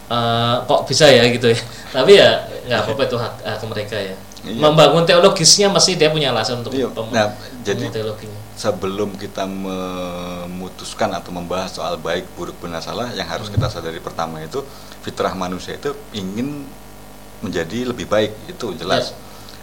eh, 0.06 0.56
kok 0.62 0.80
bisa 0.84 1.06
ya 1.06 1.26
gitu 1.26 1.50
ya. 1.50 1.58
Tapi 1.90 2.12
ya 2.14 2.30
nggak 2.64 2.80
apa-apa 2.84 3.02
itu 3.04 3.16
hak, 3.16 3.34
hak 3.42 3.62
mereka 3.66 3.96
ya. 3.96 4.14
Iya. 4.38 4.54
Membangun 4.56 5.02
teologisnya 5.02 5.66
mesti 5.66 5.94
dia 5.94 6.08
punya 6.08 6.30
alasan 6.30 6.62
untuk 6.62 6.70
Iya. 6.70 6.88
Nah, 7.10 7.34
jadi- 7.62 7.90
teologinya. 7.90 8.38
sebelum 8.54 9.14
kita 9.14 9.46
memutuskan 9.46 11.10
atau 11.12 11.30
membahas 11.30 11.70
soal 11.70 11.94
baik 11.96 12.26
buruk 12.34 12.58
benar 12.58 12.82
salah 12.82 13.06
yang 13.12 13.22
harus 13.24 13.46
Hmm. 13.46 13.54
kita 13.54 13.66
sadari 13.68 13.98
pertama 13.98 14.38
itu 14.40 14.62
fitrah 14.98 15.30
manusia 15.32 15.74
itu 15.74 15.94
ingin 16.10 16.66
menjadi 17.38 17.86
lebih 17.86 18.06
baik 18.06 18.34
itu 18.50 18.74
jelas 18.74 19.14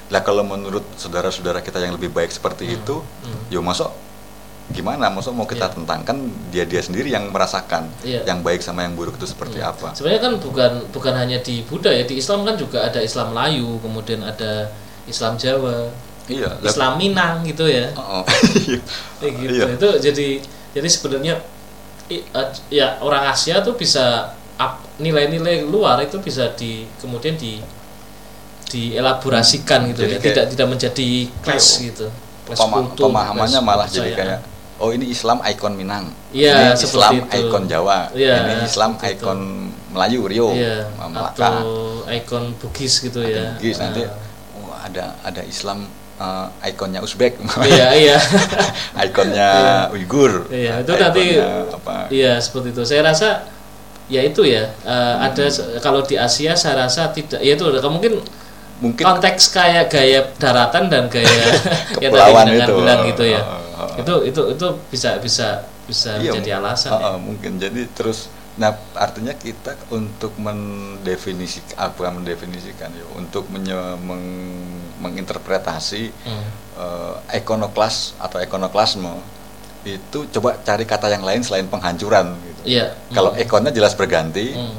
lah 0.08 0.22
kalau 0.22 0.48
menurut 0.48 0.86
saudara-saudara 0.96 1.60
kita 1.60 1.82
yang 1.82 1.92
lebih 1.92 2.08
baik 2.08 2.32
seperti 2.32 2.66
Hmm. 2.66 2.78
itu 2.78 2.96
Hmm. 3.22 3.42
yo 3.50 3.60
masuk 3.60 3.92
gimana 4.68 5.08
masuk 5.08 5.32
mau 5.32 5.46
kita 5.46 5.68
Iya. 5.68 5.74
tentangkan 5.74 6.18
dia 6.50 6.64
dia 6.64 6.80
sendiri 6.80 7.08
yang 7.08 7.30
merasakan 7.30 7.86
Iya. 8.02 8.26
yang 8.26 8.42
baik 8.42 8.60
sama 8.60 8.82
yang 8.82 8.94
buruk 8.94 9.14
itu 9.16 9.26
seperti 9.26 9.58
Hmm. 9.58 9.70
apa 9.70 9.94
Sebenarnya 9.94 10.22
kan 10.22 10.34
bukan 10.38 10.72
bukan 10.90 11.14
hanya 11.14 11.38
di 11.40 11.62
Buddha 11.62 11.90
ya, 11.90 12.02
di 12.02 12.16
Islam 12.16 12.42
kan 12.42 12.56
juga 12.56 12.82
ada 12.82 12.98
Islam 12.98 13.32
Melayu, 13.32 13.78
kemudian 13.78 14.20
ada 14.20 14.74
Islam 15.06 15.36
Jawa, 15.36 15.94
iya 16.26 16.50
lah- 16.56 16.66
Islam 16.66 16.98
Minang 16.98 17.46
gitu 17.46 17.66
ya. 17.66 17.94
Oh, 17.94 18.20
oh. 18.20 18.24
Iya. 18.58 18.82
Kayak 19.22 19.34
gitu. 19.38 19.54
Iya. 19.54 19.66
Itu 19.72 19.90
jadi 20.02 20.28
jadi 20.74 20.88
sebenarnya 20.90 21.34
ya 22.68 22.98
orang 23.00 23.30
Asia 23.30 23.62
tuh 23.62 23.74
bisa 23.74 24.34
nilai-nilai 24.98 25.62
luar 25.64 26.00
itu 26.00 26.18
bisa 26.18 26.50
di 26.54 26.90
kemudian 26.98 27.36
di 27.36 27.62
dielaborasikan 28.66 29.94
gitu 29.94 30.04
Jadi 30.04 30.10
ya 30.10 30.20
kayak- 30.20 30.26
tidak 30.26 30.46
tidak 30.52 30.68
menjadi 30.68 31.08
clash 31.40 31.70
gitu 31.84 32.08
clash 32.44 32.60
Pema- 32.60 32.76
kultur, 32.82 33.04
pemahamannya 33.08 33.52
clash 33.54 33.68
malah 33.68 33.88
jadi 33.88 34.12
kayak 34.12 34.40
oh 34.76 34.90
ini 34.92 35.08
Islam 35.08 35.40
ikon 35.42 35.74
Minang 35.74 36.12
Iya, 36.30 36.76
ini 36.76 36.84
Islam 36.84 37.14
itu. 37.24 37.48
ikon 37.48 37.64
Jawa 37.66 38.12
Iya, 38.12 38.34
ini 38.44 38.64
Islam 38.64 38.92
itu. 38.96 39.08
ikon 39.16 39.40
Melayu 39.92 40.20
Rio 40.28 40.50
Iya, 40.52 40.92
Melaka 41.08 41.64
atau 41.64 42.04
ikon 42.12 42.44
Bugis 42.60 43.00
gitu 43.00 43.24
ya 43.24 43.56
Bugis 43.56 43.80
nanti 43.80 44.04
Ah. 44.04 44.12
oh, 44.60 44.76
ada 44.76 45.16
ada 45.22 45.42
Islam 45.42 45.88
eh, 46.16 46.48
ikonnya 46.70 47.00
Uzbek 47.00 47.40
iya 47.64 47.88
iya 48.04 48.18
ikonnya 49.02 49.50
Uighur 49.92 50.48
Iya, 50.52 50.84
itu 50.84 50.92
nanti 50.94 51.24
apa 51.72 52.08
Iya 52.08 52.40
seperti 52.40 52.72
itu. 52.72 52.82
Saya 52.84 53.02
rasa 53.04 53.30
ya 54.06 54.22
itu 54.22 54.46
ya 54.46 54.70
eh, 54.86 55.16
ada 55.18 55.50
se- 55.50 55.80
kalau 55.80 56.04
di 56.04 56.14
Asia 56.14 56.54
saya 56.54 56.86
rasa 56.86 57.10
tidak 57.10 57.42
ya 57.42 57.56
itu 57.56 57.64
mungkin 57.88 58.22
mungkin 58.78 59.02
konteks 59.02 59.50
kayak 59.50 59.88
gaya 59.88 60.20
daratan 60.36 60.92
dan 60.92 61.08
gaya 61.08 61.26
ya 62.04 62.10
tadi 62.12 62.60
itu. 62.60 62.74
bilang 62.76 63.00
gitu 63.08 63.24
ya. 63.26 63.42
Oh, 63.42 63.65
oh. 63.88 63.98
Itu 63.98 64.14
itu 64.24 64.42
itu 64.52 64.68
bisa 64.88 65.10
bisa 65.18 65.48
bisa 65.86 66.18
Iya, 66.18 66.34
menjadi 66.34 66.52
alasan. 66.58 66.90
oh, 66.92 67.00
ya. 67.00 67.10
mungkin 67.16 67.52
jadi 67.56 67.86
terus 67.92 68.28
nah 68.56 68.72
artinya 68.94 69.36
kita 69.36 69.76
untuk 69.90 70.32
mendefinisikan 70.40 71.76
apa 71.78 72.08
mendefinisikan 72.10 72.88
ya 72.90 73.06
untuk 73.14 73.46
menye- 73.48 74.00
meng- 74.00 74.64
menginterpretasi 74.98 76.10
Hmm. 76.24 76.48
eh, 76.76 77.38
ikonoklas 77.38 78.16
atau 78.18 78.40
ikonoklasme 78.40 79.12
itu 79.84 80.26
coba 80.32 80.58
cari 80.60 80.84
kata 80.84 81.08
yang 81.08 81.22
lain 81.22 81.40
selain 81.40 81.68
penghancuran 81.68 82.34
gitu. 82.42 82.62
Iya. 82.66 82.96
Kalau 83.12 83.32
Hmm. 83.32 83.44
ikonnya 83.44 83.70
jelas 83.70 83.94
berganti 83.94 84.52
Hmm. 84.52 84.74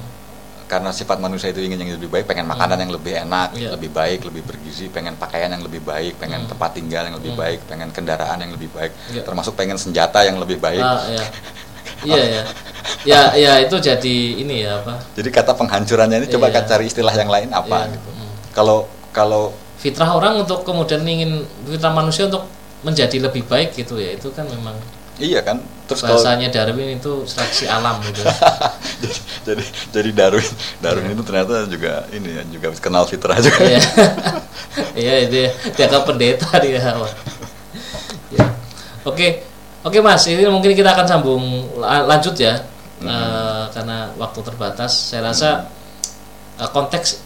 Karena 0.66 0.90
sifat 0.90 1.22
manusia 1.22 1.54
itu 1.54 1.62
ingin 1.62 1.78
yang 1.78 1.94
lebih 1.94 2.10
baik, 2.10 2.26
pengen 2.26 2.46
makanan 2.50 2.78
yang 2.82 2.90
lebih 2.90 3.14
enak, 3.22 3.54
Iya. 3.54 3.70
lebih 3.78 3.90
baik, 3.94 4.26
lebih 4.26 4.42
bergizi, 4.42 4.90
pengen 4.90 5.14
pakaian 5.14 5.46
yang 5.46 5.62
lebih 5.62 5.78
baik, 5.80 6.18
pengen 6.18 6.42
Hmm. 6.42 6.50
tempat 6.50 6.74
tinggal 6.74 7.06
yang 7.06 7.16
lebih 7.16 7.32
Hmm. 7.34 7.42
baik, 7.42 7.58
pengen 7.70 7.88
kendaraan 7.94 8.38
yang 8.42 8.50
lebih 8.50 8.70
baik, 8.74 8.92
Iya. 9.14 9.22
termasuk 9.22 9.54
pengen 9.54 9.78
senjata 9.78 10.26
yang 10.26 10.42
lebih 10.42 10.58
baik. 10.58 10.82
Ah, 10.82 11.00
iya. 11.06 11.24
Iya 12.04 12.22
ya. 12.22 12.42
Ya 13.06 13.20
ya 13.38 13.52
itu 13.62 13.78
jadi 13.78 14.16
ini 14.42 14.66
ya 14.66 14.82
apa? 14.82 14.98
Jadi 15.14 15.30
kata 15.30 15.54
penghancurannya 15.54 16.26
ini 16.26 16.28
coba 16.28 16.50
Iya. 16.50 16.66
cari 16.66 16.90
istilah 16.90 17.14
yang 17.14 17.30
lain 17.30 17.48
apa 17.54 17.86
Iya. 17.86 17.94
gitu. 17.94 18.10
Hmm. 18.10 18.30
Kalau 18.52 18.78
kalau 19.14 19.54
Fitrah 19.76 20.08
orang 20.08 20.40
untuk 20.42 20.64
kemudian 20.64 21.04
ingin 21.06 21.44
fitrah 21.68 21.92
manusia 21.92 22.26
untuk 22.26 22.48
menjadi 22.82 23.22
lebih 23.28 23.44
baik 23.46 23.76
gitu 23.76 24.00
ya 24.00 24.16
itu 24.16 24.32
kan 24.34 24.48
memang 24.48 24.74
iya 25.16 25.40
kan, 25.40 25.60
terus 25.88 26.04
kalau 26.04 26.20
bahasanya 26.20 26.52
Darwin 26.52 27.00
itu 27.00 27.24
seleksi 27.24 27.64
alam 27.64 28.00
gitu. 28.04 28.20
jadi 29.02 29.16
jadi 29.46 29.64
jadi 29.92 30.10
Darwin 30.12 30.50
Darwin 30.84 31.08
itu 31.16 31.22
ternyata 31.24 31.64
juga 31.68 32.04
ini 32.12 32.36
ya 32.36 32.42
juga 32.52 32.68
kenal 32.76 33.08
fitrah 33.08 33.38
juga. 33.40 33.60
Iya. 33.64 33.80
Iya 34.92 35.14
itu 35.24 35.36
ya. 35.48 35.50
Dia 35.72 35.86
kan 35.88 36.04
pendeta 36.04 36.52
dia. 36.60 36.80
Ya. 38.32 38.44
Oke. 39.08 39.40
Oke 39.86 39.98
Mas, 40.02 40.26
ini 40.28 40.42
mungkin 40.50 40.74
kita 40.74 40.92
akan 40.92 41.06
sambung 41.06 41.42
la- 41.80 42.04
lanjut 42.04 42.36
ya. 42.36 42.60
Eh, 43.00 43.64
karena 43.72 44.10
waktu 44.20 44.40
terbatas. 44.44 44.92
Saya 45.12 45.32
rasa 45.32 45.70
eh, 46.60 46.68
konteks 46.68 47.22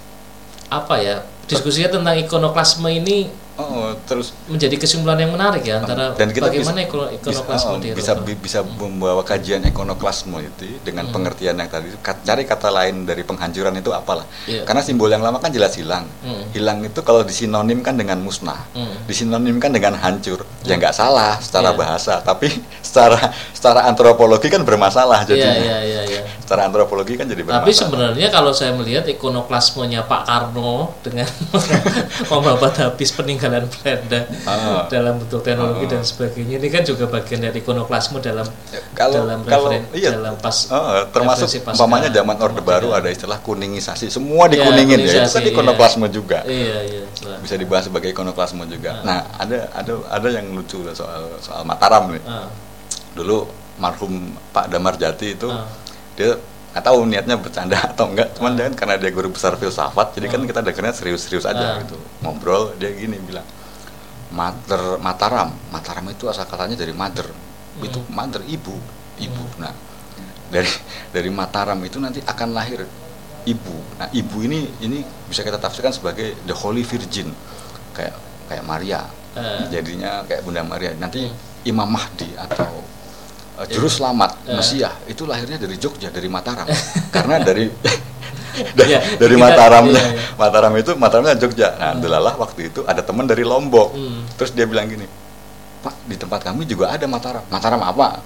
apa 0.71 0.95
ya? 1.03 1.17
Diskusinya 1.51 1.91
tentang 1.99 2.15
ikonoklasme 2.23 2.87
ini 2.87 3.27
Oh, 3.63 3.93
terus 4.03 4.33
menjadi 4.47 4.73
kesimpulan 4.75 5.17
yang 5.17 5.31
menarik 5.31 5.61
ya 5.63 5.79
antara 5.79 6.13
dan 6.13 6.29
kita 6.29 6.49
bagaimana 6.49 6.81
bisa, 6.81 7.13
ikonoklasme 7.13 7.77
bisa, 7.77 7.93
oh, 7.93 7.97
bisa 7.97 8.13
bi- 8.17 8.41
bisa 8.41 8.59
membawa 8.65 9.21
kajian 9.21 9.61
ikonoklasme 9.65 10.41
itu 10.41 10.81
dengan 10.81 11.05
Hmm. 11.05 11.13
pengertian 11.13 11.55
yang 11.55 11.67
tadi 11.67 11.93
cari 12.01 12.43
kata 12.43 12.69
lain 12.69 13.05
dari 13.05 13.21
penghancuran 13.21 13.75
itu 13.75 13.91
apalah 13.91 14.25
Iya. 14.45 14.65
karena 14.65 14.81
simbol 14.81 15.07
yang 15.07 15.21
lama 15.21 15.37
kan 15.37 15.51
jelas 15.51 15.75
hilang 15.75 16.09
Hmm. 16.21 16.49
hilang 16.51 16.81
itu 16.81 17.01
kalau 17.01 17.21
disinonimkan 17.21 17.93
dengan 17.93 18.17
musnah 18.19 18.65
Hmm. 18.73 19.05
disinonimkan 19.05 19.69
dengan 19.69 19.95
hancur 19.95 20.41
ya 20.63 20.75
nggak 20.75 20.93
salah 20.93 21.37
secara 21.39 21.71
Iya. 21.71 21.77
bahasa 21.77 22.15
tapi 22.21 22.49
secara 22.81 23.19
secara 23.51 23.85
antropologi 23.85 24.47
kan 24.47 24.63
bermasalah 24.63 25.23
Iya 25.23 25.29
jadinya 25.29 25.53
iya 25.61 25.79
iya 25.83 26.03
iya. 26.09 26.23
secara 26.39 26.65
antropologi 26.65 27.15
kan 27.15 27.27
jadi 27.27 27.43
bermasalah 27.43 27.67
Tapi 27.67 27.75
sebenarnya 27.75 28.29
kalau 28.31 28.53
saya 28.53 28.73
melihat 28.73 29.05
ikonoklasmenya 29.05 30.07
Pak 30.07 30.23
Karno 30.25 30.95
dengan 31.03 31.27
membabat 32.31 32.75
habis 32.79 33.11
peninggalan 33.11 33.50
Belanda 33.61 34.21
Ah. 34.45 34.87
dalam 34.87 35.19
bentuk 35.19 35.41
teknologi 35.41 35.85
Ah. 35.85 35.91
dan 35.91 36.03
sebagainya 36.03 36.57
ini 36.57 36.69
kan 36.69 36.83
juga 36.83 37.05
bagian 37.05 37.41
dari 37.41 37.59
ikonoklasme 37.59 38.19
dalam 38.19 38.47
Ya, 38.69 38.81
kalau 38.93 39.17
dalam 39.21 39.39
kalau 39.45 39.69
referen- 39.69 39.91
iya 39.93 40.11
dalam 40.13 40.35
pas 40.37 40.57
oh, 40.69 40.83
termasuk 41.09 41.49
umpamanya 41.67 42.09
zaman 42.09 42.37
orde 42.37 42.61
baru 42.61 42.89
kemerdekaan. 42.89 43.01
ada 43.01 43.09
istilah 43.11 43.39
kuningisasi 43.41 44.07
semua 44.09 44.47
Iya, 44.47 44.53
dikuningin 44.57 44.99
ya 44.99 45.03
itu 45.03 45.11
kan 45.11 45.19
kuningisasi, 45.27 45.51
ikonoklasme 45.51 46.07
juga 46.09 46.39
Iya 46.45 46.79
iya. 46.85 47.03
bisa 47.39 47.55
dibahas 47.55 47.85
sebagai 47.85 48.09
ikonoklasme 48.11 48.63
juga. 48.67 48.91
Ah. 48.93 49.03
Nah, 49.03 49.19
ada 49.37 49.59
ada 49.73 49.93
ada 50.09 50.29
yang 50.31 50.47
lucu 50.51 50.79
soal 50.91 51.27
soal 51.39 51.63
Mataram 51.63 52.11
nih. 52.11 52.23
Ah, 52.23 52.47
Dulu 53.11 53.43
marhum 53.77 54.13
Pak 54.51 54.69
Damar 54.69 54.95
Jati 54.95 55.35
itu 55.35 55.49
ah, 55.49 55.67
dia 56.15 56.39
nggak 56.71 56.85
tahu 56.87 56.99
niatnya 57.07 57.35
bercanda 57.35 57.75
atau 57.91 58.07
enggak, 58.11 58.35
cuman 58.39 58.55
jangan 58.55 58.75
karena 58.79 58.95
dia 58.97 59.11
guru 59.11 59.29
besar 59.35 59.59
filsafat, 59.59 60.15
jadi 60.15 60.27
kan 60.31 60.41
Ah. 60.41 60.47
kita 60.47 60.61
dengarnya 60.63 60.95
serius-serius 60.95 61.45
aja 61.45 61.77
Ah. 61.77 61.83
gitu. 61.83 61.99
Ngobrol 62.23 62.79
dia 62.79 62.95
gini 62.95 63.19
bilang, 63.19 63.47
Mater 64.31 65.03
Mataram, 65.03 65.51
Mataram 65.75 66.07
itu 66.07 66.31
asal 66.31 66.47
katanya 66.47 66.79
dari 66.79 66.95
mother, 66.95 67.27
itu 67.83 67.99
Hmm. 67.99 68.15
mother 68.15 68.43
ibu, 68.47 68.79
ibu. 69.19 69.45
Nah, 69.59 69.75
dari 70.49 70.71
dari 71.11 71.31
Mataram 71.35 71.79
itu 71.83 71.99
nanti 71.99 72.23
akan 72.23 72.55
lahir 72.55 72.87
ibu. 73.43 73.77
Nah, 73.99 74.07
ibu 74.15 74.37
ini 74.47 74.71
ini 74.79 75.03
bisa 75.27 75.43
kita 75.43 75.59
tafsirkan 75.59 75.91
sebagai 75.91 76.39
the 76.47 76.55
Holy 76.55 76.87
Virgin, 76.87 77.35
kayak 77.91 78.15
kayak 78.47 78.63
Maria. 78.63 79.03
Eh. 79.35 79.67
Jadinya 79.71 80.23
kayak 80.23 80.47
Bunda 80.47 80.63
Maria. 80.63 80.95
Nanti 80.95 81.27
Hmm. 81.27 81.35
Imam 81.67 81.91
Mahdi 81.91 82.31
atau 82.39 82.71
uh, 83.61 83.67
Juru 83.69 83.87
Selamat 83.87 84.41
Eh. 84.43 84.57
Mesiah 84.57 84.97
itu 85.05 85.29
lahirnya 85.29 85.61
dari 85.61 85.77
Jogja, 85.77 86.09
dari 86.09 86.27
Mataram. 86.27 86.65
Karena 87.13 87.37
dari 87.39 87.69
da- 88.77 88.89
Iya, 88.89 89.01
dari 89.17 89.37
kita- 89.37 89.45
Mataramnya, 89.47 90.01
iya, 90.01 90.13
iya. 90.17 90.35
Mataram 90.35 90.73
itu 90.75 90.91
Mataramnya 90.97 91.37
Jogja. 91.37 91.69
Nah, 91.77 91.93
delalah 91.97 92.35
waktu 92.35 92.73
itu 92.73 92.81
ada 92.85 93.01
teman 93.01 93.25
dari 93.25 93.45
Lombok. 93.45 93.93
Hmm. 93.93 94.25
Terus 94.35 94.51
dia 94.51 94.65
bilang 94.65 94.89
gini, 94.89 95.05
Pak 95.81 95.95
di 96.05 96.17
tempat 96.17 96.41
kami 96.43 96.65
juga 96.65 96.89
ada 96.89 97.05
Mataram. 97.05 97.45
Mataram 97.47 97.81
apa? 97.81 98.21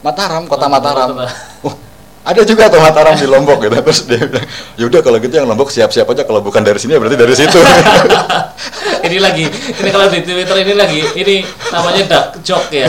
Mataram, 0.00 0.44
kota 0.44 0.68
Mataram, 0.68 1.16
Mataram. 1.16 1.32
Oh, 1.66 1.74
ada 2.24 2.40
juga 2.40 2.72
tuh 2.72 2.80
Mataram 2.80 3.12
di 3.12 3.28
Lombok 3.28 3.60
gitu. 3.60 3.76
Terus 3.76 4.00
dia 4.04 4.20
bilang, 4.24 4.46
yaudah 4.76 5.00
kalau 5.00 5.18
gitu 5.20 5.34
yang 5.34 5.44
Lombok 5.44 5.68
siap-siap 5.68 6.08
aja. 6.08 6.24
Kalau 6.24 6.40
bukan 6.40 6.60
dari 6.60 6.80
sini 6.80 6.96
ya 6.96 7.00
berarti 7.00 7.16
dari 7.20 7.34
situ. 7.36 7.58
ini 9.04 9.20
lagi 9.20 9.44
ini 9.52 9.88
kalau 9.92 10.08
di 10.08 10.24
Twitter 10.24 10.56
ini 10.64 10.72
lagi 10.72 11.00
ini 11.12 11.34
namanya 11.68 12.02
dark 12.08 12.40
joke 12.40 12.72
ya. 12.72 12.88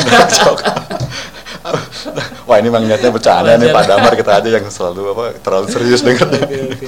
Wah 2.46 2.62
ini 2.62 2.70
memang 2.70 2.86
niatnya 2.86 3.10
bercanda 3.10 3.58
nih 3.58 3.74
Pak. 3.74 3.84
Damar 3.90 4.14
kita 4.14 4.38
aja 4.38 4.50
yang 4.54 4.66
selalu 4.70 5.02
apa 5.18 5.24
terlalu 5.42 5.66
serius 5.74 6.06
dengarnya. 6.06 6.46
Oke, 6.46 6.58
oke. 6.78 6.88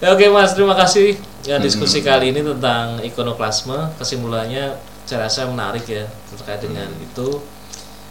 Ya, 0.00 0.08
Oke 0.12 0.24
Mas, 0.28 0.52
terima 0.52 0.76
kasih 0.76 1.16
ya 1.44 1.56
diskusi 1.56 2.04
kali 2.04 2.36
ini 2.36 2.44
tentang 2.44 3.00
ikonoklasme. 3.00 3.96
Kesimpulannya 3.96 4.76
saya 5.08 5.24
rasa 5.24 5.48
menarik 5.48 5.88
ya 5.88 6.04
terkait 6.36 6.60
dengan 6.60 6.88
itu. 7.00 7.40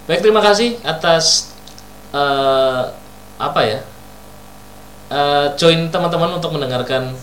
Baik, 0.10 0.26
terima 0.26 0.42
kasih 0.42 0.82
atas 0.82 1.54
eh, 2.10 2.84
apa 3.38 3.62
ya? 3.62 3.80
eh, 5.10 5.48
join 5.58 5.90
teman-teman 5.90 6.38
untuk 6.38 6.54
mendengarkan 6.54 7.14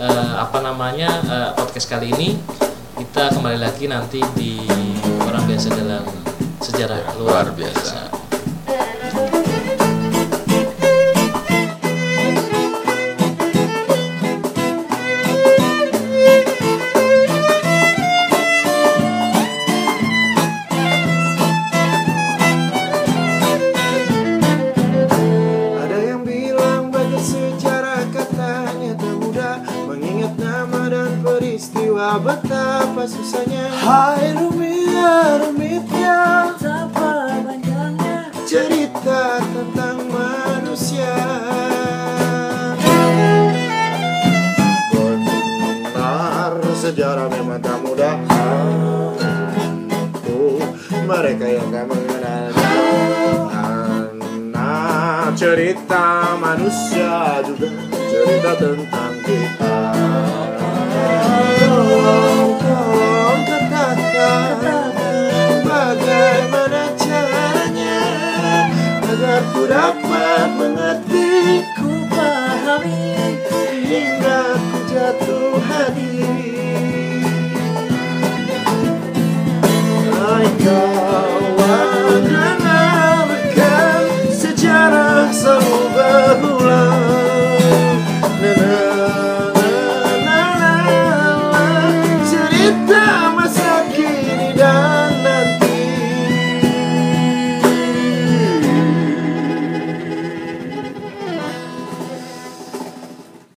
eh, 0.00 0.32
apa 0.36 0.58
namanya 0.64 1.10
eh, 1.24 1.50
podcast 1.56 1.88
kali 1.88 2.12
ini. 2.12 2.36
Kita 2.92 3.32
kembali 3.32 3.58
lagi 3.58 3.88
nanti 3.88 4.20
di 4.36 4.60
orang 5.24 5.44
biasa 5.48 5.68
dalam 5.72 6.04
sejarah 6.60 7.16
luar, 7.18 7.48
Luar 7.50 7.56
biasa. 7.56 8.21
Betapa 33.02 33.18
susahnya? 33.18 33.66
Hai 33.82 34.30
rumit, 34.38 35.42
rumitnya. 35.42 36.54
Betapa 36.54 37.34
panjangnya 37.42 38.30
cerita 38.46 39.42
tentang 39.42 40.06
manusia. 40.06 41.10
Benar 44.94 46.54
sejarah 46.78 47.26
memang 47.26 47.58
tak 47.58 47.82
mudah. 47.82 48.14
Oh, 50.30 50.62
mereka 51.02 51.46
yang 51.50 51.74
tak 51.74 51.90
mengenal. 51.90 52.54
Anak 53.50 55.34
cerita 55.34 56.38
manusia 56.38 57.42
juga? 57.42 57.66
Cerita 58.12 58.52
tentang 58.62 59.14
kita 59.26 60.01
Ku 69.52 69.68
dapat 69.68 70.48
mengerti, 70.56 71.60
ku 71.76 71.92
pahami 72.08 73.36
Hingga 73.84 74.56
ku 74.56 74.78
jatuh 74.88 75.60
hati. 75.60 76.24
Engkau 80.22 81.58
akan 81.60 82.20
menangkan 82.24 84.02
sejarah 84.32 85.28
selalu 85.28 85.80
berubah 85.92 86.61